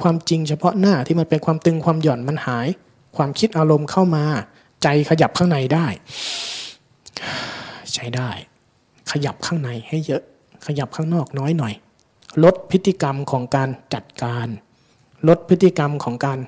[0.00, 2.68] ความจริงเฉพาะหน้าที่มันเป็นความตึงความหย่อนมันหาย
[3.16, 4.24] ความคิดอารมณ์เข้ามา
[4.82, 5.86] ใจขยับข้างในได้
[7.92, 8.30] ใช้ได้
[9.10, 10.22] ขยับข้างในให้เยอะ
[10.66, 11.74] ขยับข้างนอกน้อยหน่อย
[12.44, 14.46] ลดพฤติกรรมของการจัดการ
[15.28, 16.38] ลดพฤติกรรมของการ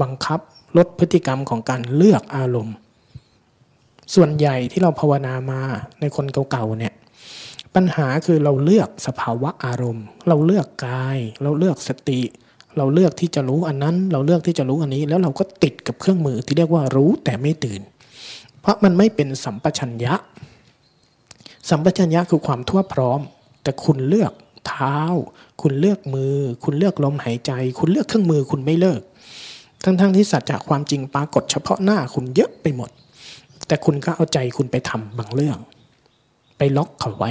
[0.00, 0.40] บังคับ
[0.76, 2.76] ลดพฤติกรรมของการเลือกอารมณ์
[4.14, 5.60] ส่วนใหญ่ที่เราภาวนามา
[6.00, 6.94] ในคนเก่าๆเนี่ย
[7.74, 12.20] ปัญหาคือเราเลือกสภาวะอารมณ์ เราเลือกกาย เราเลือกสติ
[12.76, 17.80] เราเลือกที่จะรู้อันนั้น เราเลือกที่จะรู้อันนี้ แล้วเราก็ติดกับเครื่องมือที่เรียกว่ารู้แต่ไม่ตื่น
[18.60, 20.14] เพราะมันไม่เป็นสัมปชัญญะ
[21.70, 23.20] สัมปชัญญะคือความทั่วพร้อม
[23.62, 24.32] แต่คุณเลือก
[24.68, 24.98] เท้า
[25.62, 29.00] คุณเลือกมือ คุณเลือกลมหายใจ คุณเลือกเครื่องมือคุณไม่เลิก
[29.84, 32.90] ทั้งๆทที่สัจจะความจริงปรากฏเฉพาะหน้าคุณเยอะไปหมด
[33.66, 35.58] แต่คุณก็เอาใจคุณไปทำบางเรื่อง
[36.58, 37.30] ไปล็อกเขาไว้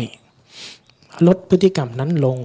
[1.28, 2.38] ลดพฤติกรรมนั้นลง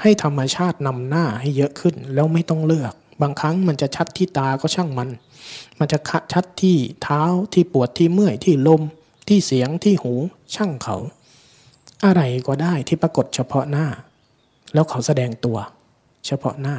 [0.00, 5.08] ให้ธรรมชาตินำหน้าให้เยอะขึ้นแล้วไม่ต้องเลือก บางครั้งมันจะชัดที่ตาก็ช่างมัน
[5.78, 5.98] มันจะ
[6.32, 8.82] ชัดที่เท้าที่ปวดที่เมื่อยที่ลม
[9.28, 10.12] ที่เสียงที่หู
[10.54, 10.96] ช่างเขา
[12.04, 13.86] อะไรก็ได้ที่ปรากฏเฉพาะหน้า
[14.74, 15.58] แล้วเขาแสดงตัว
[16.26, 16.76] เฉพาะหน้า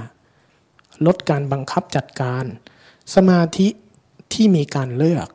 [1.06, 2.46] ลดการบังคับจัดการ
[3.16, 3.68] สมาธิ
[4.34, 5.28] ที่มีการเลือก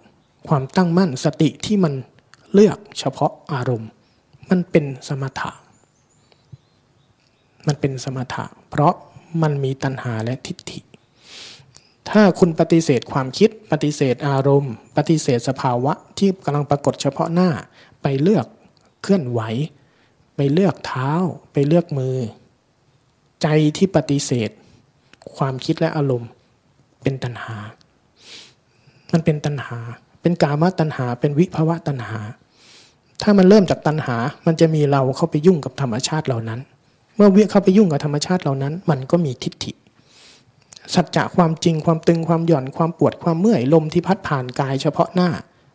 [0.48, 1.94] ความตั้งมั่นสติที่มัน
[2.52, 3.90] เลือกเฉพาะอารมณ์
[4.50, 5.50] มันเป็นสมถะ
[7.66, 8.94] มันเป็นสมถะ เพราะ
[9.42, 10.80] มันมีตัณหาและทิฏฐิ
[12.10, 17.50] ถ้าคุณปฏิเสธความคิดปฏิเสธอารมณ์ ปฏิเสธสภาวะที่กำลังปรากฏเฉพาะหน้า
[18.02, 18.46] ไปเลือก
[19.02, 19.40] เคลื่อนไหว
[20.36, 21.12] ไปเลือกเท้า
[21.52, 22.16] ไปเลือกมือ
[23.42, 24.50] ใจที่ปฏิเสธ
[25.38, 26.30] ความคิดและอารมณ์
[27.02, 27.56] เป็นตัณหา
[29.12, 29.78] มันเป็นตัณหา
[30.22, 32.18] เป็นกามตัณหา เป็นวิภวะตัณหา
[33.22, 36.60] ถ้ามันเริ่มจากตัณหา มันจะมีเราเข้าไปยุ่งกับธรรมชาติเหล่านั้น
[37.16, 39.72] เมื่อเวียเข้าไปยุ่งกับธรรมชาติเหล่านั้น มันก็มีทิฏฐิ
[40.94, 45.28] สัจจะความจริง ความตึง ความหย่อน ความปวด ความเมื่อย ลมที่พัดผ่านกายเฉพาะหน้า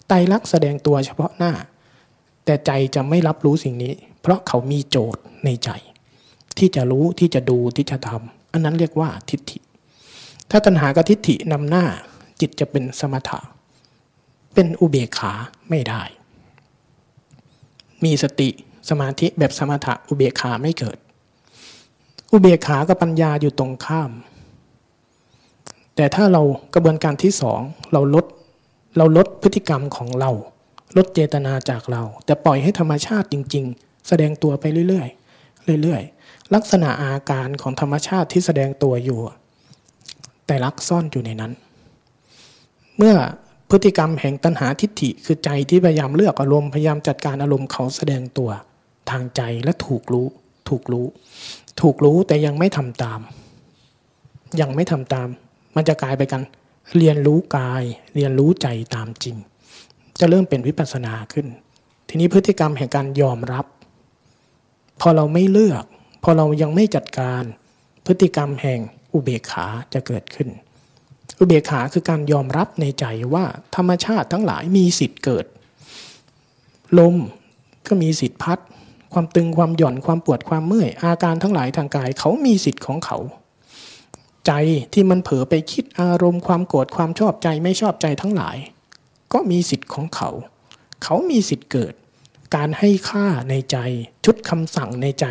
[0.08, 1.52] ไตรลักษณ์แสดงตัวเฉพาะหน้า
[2.46, 5.70] แต่ใจจะไม่รับรู้สิ่งนี้ เพราะเขามีโจทย์ในใจ
[6.58, 9.60] ที่จะรู้ ที่จะดู ที่จะทำ อันนั้นเรียกว่าทิฏฐิ
[10.52, 11.86] ถ้าตัณหากับทิฏฐินำหน้า
[12.40, 13.40] จิตจะเป็นสมถะ
[14.54, 15.34] เป็นอุเบกขา
[15.70, 16.02] ไม่ได้
[18.04, 18.50] มีสติ
[18.90, 20.98] สมาธิแบบสมถะอุเบกขาไม่เกิด
[22.32, 24.12] อุเบกขากับปัญญาอยู่ตรงข้าม
[25.96, 26.42] แต่ถ้าเรา
[26.74, 27.60] กระบวนการที่สอง
[27.94, 28.26] เราลด
[28.98, 30.32] เราลดพฤติกรรมของเรา
[30.98, 36.21] ลดเจตนาจากเรา แต่ปล่อยให้ธรรมชาติจริง ๆ แสดงตัวไปเรื่อยๆเรื่อยๆ
[36.56, 39.20] ลักษณะอาการของธรรมชาติที่แสดงตัวอยู่
[40.48, 41.52] แต่ลักซ่อนอยู่ในนั้น
[42.98, 43.16] เมื่อ
[43.70, 48.50] พฤติกรรมแห่งตัณหาทิฏฐิคือใจที่พยายามเลือกอารมณ์พยายามจัดการอารมณ์เขาแสดงตัว
[49.10, 50.28] ทางใจและถูกรู้
[50.70, 51.08] ถูกรู้
[51.82, 53.20] ถูกรู้แต่ยังไม่ทำตาม
[54.62, 55.28] ยังไม่ทำตาม
[55.76, 56.42] มันจะกลายไปกัน
[56.98, 57.84] เรียนรู้กาย
[58.16, 59.36] เรียนรู้ใจตามจริง
[60.20, 61.48] จะเริ่มเป็นวิปัสสนาขึ้น
[62.10, 63.66] ทีนี้พฤติกรรมแห่งการยอมรับ
[65.02, 65.84] พอเราไม่เลือก
[66.24, 67.44] พอเรายังไม่จัดการ
[68.06, 68.80] พฤติกรรมแห่ง
[69.14, 70.50] อุเบกขาจะเกิดขึ้น
[71.40, 75.46] อุเบกขาคือการยอมรับในใจว่าธรรมชาติทั้งหลายมีสิทธิ์เกิด
[77.00, 77.16] ลม
[77.88, 78.60] ก็มีสิทธิ์พัด
[79.14, 83.18] ความตึงความหย่อนความปวดความเมื่อย อาการทั้งหลายทางกายเขามีสิทธิ์ของเขา
[84.48, 84.52] ใจ
[84.94, 88.58] ที่มันเผลอไปคิดอารมณ์ความโกรธความชอบใจไม่ชอบใจทั้งหลาย
[89.34, 90.30] ก็มีสิทธิ์ของเขา
[91.04, 91.94] เขามีสิทธิ์เกิด
[92.56, 93.78] การให้ค่าในใจ
[94.26, 95.26] ชุดคำสั่งในใจ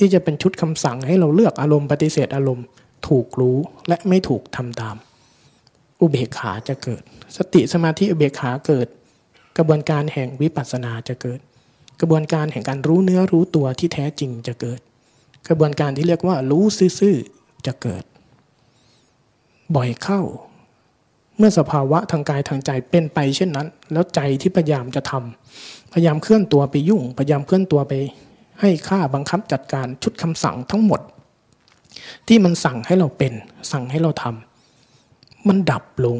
[0.00, 2.66] ที่จะเป็นชุดคำสั่งให้เราเลือกอารมณ์ปฏิเสธอารมณ์
[3.08, 3.58] ถูกรู้
[3.88, 4.96] และไม่ถูกทำตาม
[6.00, 7.02] อุเบกขาจะเกิด
[7.36, 8.86] สติสมาธิอุเบกขาเกิด
[9.56, 11.40] กระบวนการแห่งวิปัสสนาจะเกิด
[12.00, 14.80] กระบวนการแห่งการรู้เนื้อรู้ตัวที่แท้จริงจะเกิด
[15.48, 16.64] กระบวนการที่เรียกว่ารู้
[17.00, 18.04] ซื่อๆจะเกิด
[19.76, 20.20] บ่อยเข้า
[21.38, 27.92] เมื่อสภาวะทางกายทางใจเป็นไปเช่นนั้น แล้วใจที่พยายามจะทำพยายามเคลื่อนตัวไปยุ่ง พยายามเคลื่อนตัวไป
[28.60, 31.00] ให้ค่าบังคับจัดการชุดคำสั่งทั้งหมด
[32.28, 33.32] ที่มันสั่งให้เราเป็น
[33.72, 36.18] สั่งให้เราทำมันดับลง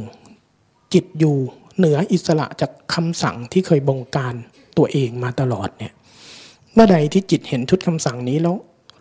[0.94, 1.36] จิตอยู่
[1.76, 4.34] เหนืออิสระจากคำสั่งที่เคยบงการ
[4.76, 5.92] ตัวเองมาตลอดเนี่ย
[6.74, 8.56] เมื่อใดที่จิตเห็นชุดคำสั่งนี้แล้ว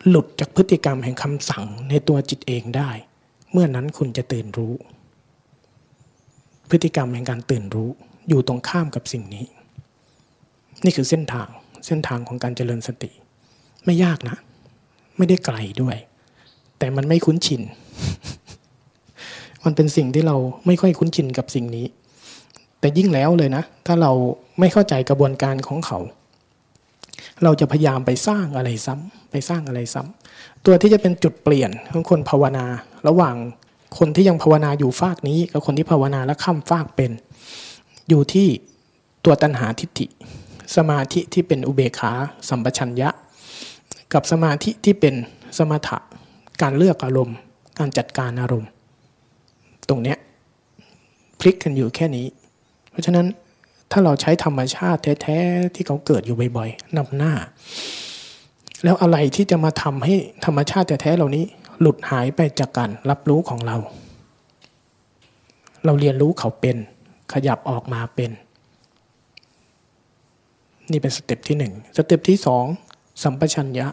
[0.08, 2.90] หลุดจากพฤติกรรมแห่งคำสั่งในตัวจิตเองได้
[3.52, 4.74] เมื่อนั้นคุณจะตื่นรู้
[6.70, 7.90] พฤติกรรมแห่งการตื่นรู้
[8.30, 9.46] อยู่ตรงข้ามกับสิ่งนี้
[10.84, 11.48] นี่คือเส้นทาง
[11.86, 13.12] เส้นทางของการเจริญสติ
[13.86, 14.38] ไม่ยากนะ
[15.18, 15.98] ไม่ได้ไกลด้วย
[16.78, 17.62] แต่มันไม่คุ้นชิน
[19.66, 21.86] มันเป็นสิ่งที่เราไม่ค่อยคุ้นชินกับสิ่งนี้
[22.80, 24.12] แต่ยิ่งแล้วเลยนะ ถ้าเรา
[24.60, 26.00] ไม่เข้าใจกระบวนการของเขา
[27.44, 32.66] เราจะพยายามไปสร้างอะไรซ้ำไปสร้างอะไรซ้ำตัวที่จะเป็นจุดเปลี่ยนของคนภาวนา
[33.08, 33.36] ระหว่าง
[33.98, 37.12] คนที่ยังภาวนาอยู่ฟากนี้ กับคนที่ภาวนาและข้ามฟากเป็น
[38.10, 38.48] อยู่ที่
[39.26, 40.06] ตัวตัณหาทิฏฐิ
[40.76, 42.12] สมาธิที่เป็นอุเบกขา
[42.50, 43.10] สัมปชัญญะ
[44.14, 45.16] กับสมาธิที่เป็น
[45.58, 45.98] สมถะ
[46.62, 47.38] การเลือกอารมณ์
[47.80, 48.70] การจัดการอารมณ์
[49.90, 50.18] ตรงเนี้ย
[51.40, 52.26] พลิกกันอยู่แค่นี้
[52.92, 53.28] เพราะฉะนั้น
[53.92, 57.34] ถ้าเราใช้ธรรมชาติแท้ๆที่เขาเกิดอยู่บ่อยๆนำหน้า
[58.84, 61.44] แล้วอะไรที่จะมาทำให้ธรรมชาติแท้ๆเหล่านี้
[61.80, 63.78] หลุดหายไปจากการรับรู้ของเรา
[65.86, 66.78] เราเรียนรู้เขาเป็น
[67.34, 68.32] ขยับออกมาเป็น
[70.92, 72.66] นี่เป็น step ที่หนึ่ง step ที่สอง
[73.22, 73.88] สัมปชัญญะ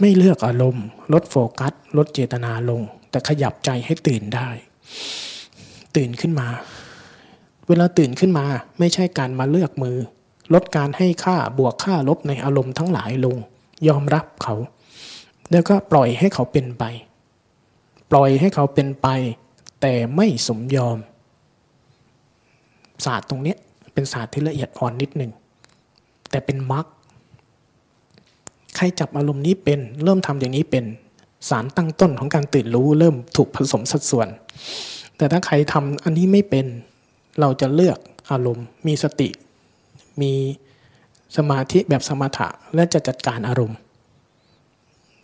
[0.00, 2.80] ไม่เลือกอารมณ์ ลดโฟกัส ลดเจตนาลง
[3.10, 4.48] แต่ขยับใจให้ตื่นได้
[5.96, 6.48] ตื่นขึ้นมา
[7.68, 8.46] เวลาตื่นขึ้นมา
[8.78, 9.96] ไม่ใช่การมาเลือกมือ
[10.54, 13.36] ลดการให้ค่าบวกค่าลบในอารมณ์ทั้งหลายลง
[13.88, 14.54] ยอมรับเขา
[15.50, 16.84] แล้วก็ปล่อยให้เขาเป็นไป
[18.10, 19.08] ปล่อยให้เขาเป็นไป
[19.80, 20.98] แต่ไม่สมยอม
[23.04, 23.54] ศาสตร์ตรงนี้
[23.94, 25.32] เป็นศาสตร์ที่ละเอียดอ่อนนิดหนึ่ง
[26.30, 26.86] แต่เป็นมรรค
[28.76, 30.84] ใครจับอารมณ์นี้เป็น เริ่มทำอย่างนี้เป็น
[31.48, 34.28] สารตั้งต้นของการตื่นรู้ เริ่มถูกผสมสัดส่วน
[35.16, 36.66] แต่ถ้าใครทำอันนี้ไม่เป็น
[37.40, 37.98] เราจะเลือก
[38.30, 39.28] อารมณ์ มีสติ
[40.20, 40.32] มี
[41.36, 43.78] สมาธิแบบสมถะและจะจัดการอารมณ์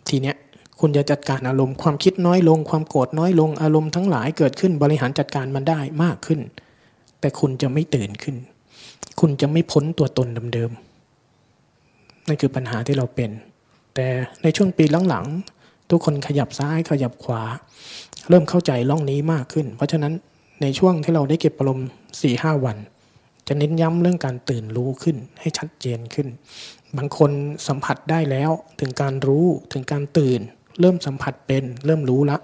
[0.07, 0.35] ทีเนี้ย
[0.79, 6.39] คุณจะจัดการอารมณ์ความคิดน้อยลง ความโกรธน้อยลงอารมณ์ทั้งหลายเกิดขึ้นบริหารจัดการมันได้มากขึ้น
[7.19, 8.35] แต่คุณจะไม่ตื่นขึ้น
[9.19, 10.84] คุณจะไม่พ้นตัวตนเดิมๆ
[12.27, 13.31] นั่นคือปัญหาที่เราเป็น
[13.95, 14.07] แต่
[14.43, 17.41] ในช่วงปีหลังๆทุกคนขยับซ้ายขยับขวา
[18.29, 20.13] เริ่มเข้าใจล่องนี้มากขึ้น เพราะฉะนั้น
[20.61, 21.87] ในช่วงที่เราได้เก็บอารมณ์
[22.21, 22.77] สี่ห้าวัน
[23.47, 26.27] จะเน้นย้ำเรื่องการตื่นรู้ขึ้นให้ชัดเจนขึ้น
[26.97, 27.31] บางคน
[27.67, 30.39] สัมผัสได้แล้วถึงการรู้ถึงการตื่น
[30.79, 32.37] เริ่มสัมผัสเป็นเริ่มรู้ละ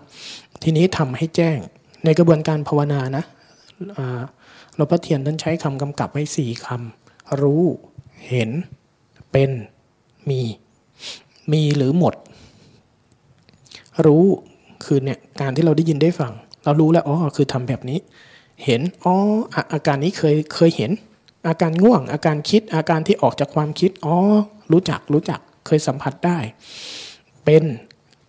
[0.63, 1.57] ทีนี้ทำให้แจ้ง
[2.05, 3.23] ในกระบวนการภาวนานะ
[4.75, 7.63] หลวงพ่อเทียนท่านใช้คำกำกับไว้สี่คำรู้
[8.29, 8.49] เห็น
[9.32, 9.49] เป็น
[10.29, 10.41] มี
[11.51, 12.13] มีหรือหมด
[14.05, 14.25] รู้
[14.84, 16.32] คือเนี่ยการที่เราได้ยินได้ฟัง
[16.63, 17.99] เรารู้แล้วอ๋อคือทำแบบนี้
[18.65, 19.13] เห็นอ๋อ
[19.73, 20.91] อาการนี้เคยเคยเห็น
[21.47, 24.15] อาการง่วง อาการคิด อาการที่ออกจากความคิดอ๋อ
[24.71, 26.38] รู้จักรู้จักเคยสัมผัสได้
[27.45, 27.63] เป็น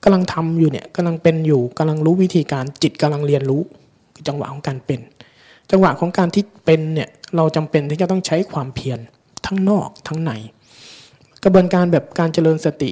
[0.05, 3.62] กำลังทำอยู่เนี่ยกำลังเป็นอยู่กำลังรู้วิธีการจิตกำลังเรียนรู้
[4.28, 5.00] จังหวะของการเป็น
[5.70, 8.98] จังหวะของการที่เป็นเนี่ยเราจำเป็นที่จะต้องใช้ความเพียร
[9.46, 10.32] ทั้งนอกทั้งใน
[11.45, 12.90] กระบวนการแบบการเจริญสติ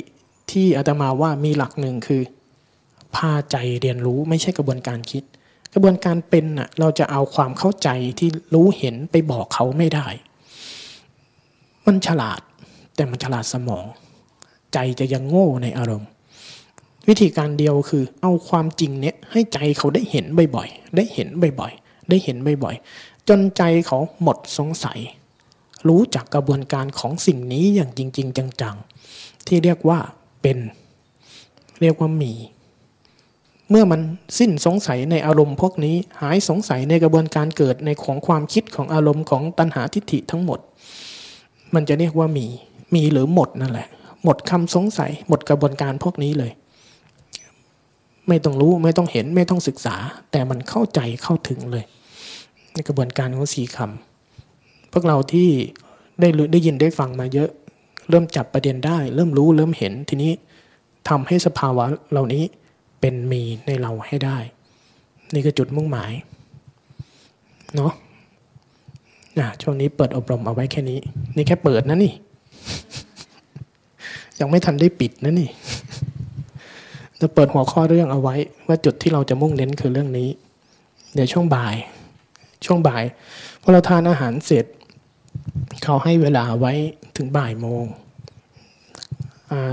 [0.50, 2.22] ที่อาตมาว่ามีหลักหนึ่งคือ
[3.16, 5.22] พาใจเรียนรู้ไม่ใช่กระบวนการคิด
[5.74, 7.88] กระบวนการเป็นน่ะเราจะเอาความเข้าใจ
[8.18, 10.06] ที่รู้เห็นไปบอกเขาไม่ได้
[11.86, 12.40] มันฉลาด
[12.94, 13.84] แต่มันฉลาดสมอง
[14.72, 16.08] ใจจะยังโง่ในอารมณ์
[17.08, 20.24] วิธีการเดียวคือเอาความจริงเนี้ยให้ใจเขาได้เห็น
[20.56, 21.28] บ่อยๆได้เห็น
[21.60, 24.98] บ่อยๆได้เห็นบ่อยๆจนใจเขาหมดสงสัย
[25.88, 29.98] รู้จักกระบวนการของสิ่งนี้อย่างจริง ๆ จังๆ ที่เรียกว่า
[30.42, 30.58] เป็น
[31.80, 32.32] เรียกว่ามี
[33.70, 34.00] เมื่อมัน
[34.38, 40.58] สิ้นสงสัยในอารมณ์พวกนี้ หายสงสัยในกระบวนการเกิดในของความคิดของอารมณ์ของตัณหาทิฏฐิทั้งหมด
[41.74, 42.46] มันจะเรียกว่ามี
[42.94, 43.88] มีหรือหมดนั่นแหละ
[44.24, 46.52] หมดคำสงสัย หมดกระบวนการพวกนี้เลย
[48.28, 49.96] ไม่ต้องรู้ไม่ต้องเห็นไม่ต้องศึกษา
[50.30, 51.84] แต่มันเข้าใจเข้าถึงเลย
[52.74, 54.09] ในกระบวนการของสี่คำ
[54.92, 55.48] พวกเราที่
[56.20, 57.50] ได้ได้ยินได้ฟังมาเยอะ
[58.08, 60.32] เริ่มจับประเด็นได้ เริ่มรู้เริ่มเห็นทีนี้
[61.08, 62.44] ทำให้สภาวะเหล่านี้
[63.00, 64.38] เป็นมีในเราให้ได้
[65.34, 66.12] นี่คือจุดมุ่งหมาย
[67.74, 67.92] เนาะ
[69.38, 70.98] นะช่วงนี้เปิดอบรมเอาไว้แค่นี้
[71.36, 72.12] นี่แค่เปิดนะนี่
[74.40, 75.48] ยังไม่ทันได้ปิดนะนี่
[77.20, 78.36] จะเปิดหัวข้อเรื่องเอาไว้
[78.68, 80.28] ว่าจุดที่เราจะมุ่งเน้นคือเรื่องนี้
[81.14, 81.76] เดี๋ยวช่วงบ่าย
[82.64, 83.02] ช่วงบ่าย
[83.62, 84.64] พอเราทานอาหารเสร็จ
[85.84, 86.72] เขาให้เวลาไว้
[87.16, 87.84] ถึงบ่ายโมง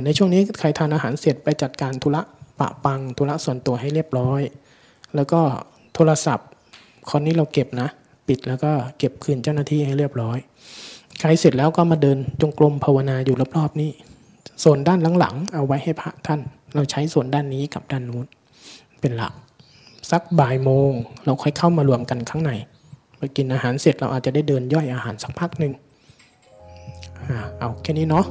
[0.03, 2.22] ในช่วงนี้ใครทานอาหารเสร็จไปจัดการธุระ
[2.60, 4.41] ปะปังธุระส่วนตัวให้เรียบร้อย
[5.16, 5.41] แล้วก็
[5.93, 6.47] โทรศัพท์
[7.10, 7.89] คนนี้เราเก็บนะ
[8.28, 10.38] ปิดแล้วก็เก็บคืนเจ้าหน้าที่ให้เรียบร้อย
[11.20, 13.91] ใครเสร็จแล้วก็มาเดินจงกรมภาวนาอยู่รอบๆนี้
[14.60, 16.39] โซนด้านหลังๆ เอาไว้ให้พระท่าน
[16.76, 18.26] เราใช้ส่วนด้านนี้กับด้านนู้น
[18.99, 19.34] เป็นหลัก
[20.12, 20.91] สักบ่ายโมง
[21.26, 22.51] เราค่อยเข้ามารวมกันข้างใน
[23.18, 25.74] ไปกินอาหารเสร็จเราอาจจะได้เดินย่อยอาหารสักพักหนึ่ง
[27.59, 28.25] เอาแค่นี้เนาะ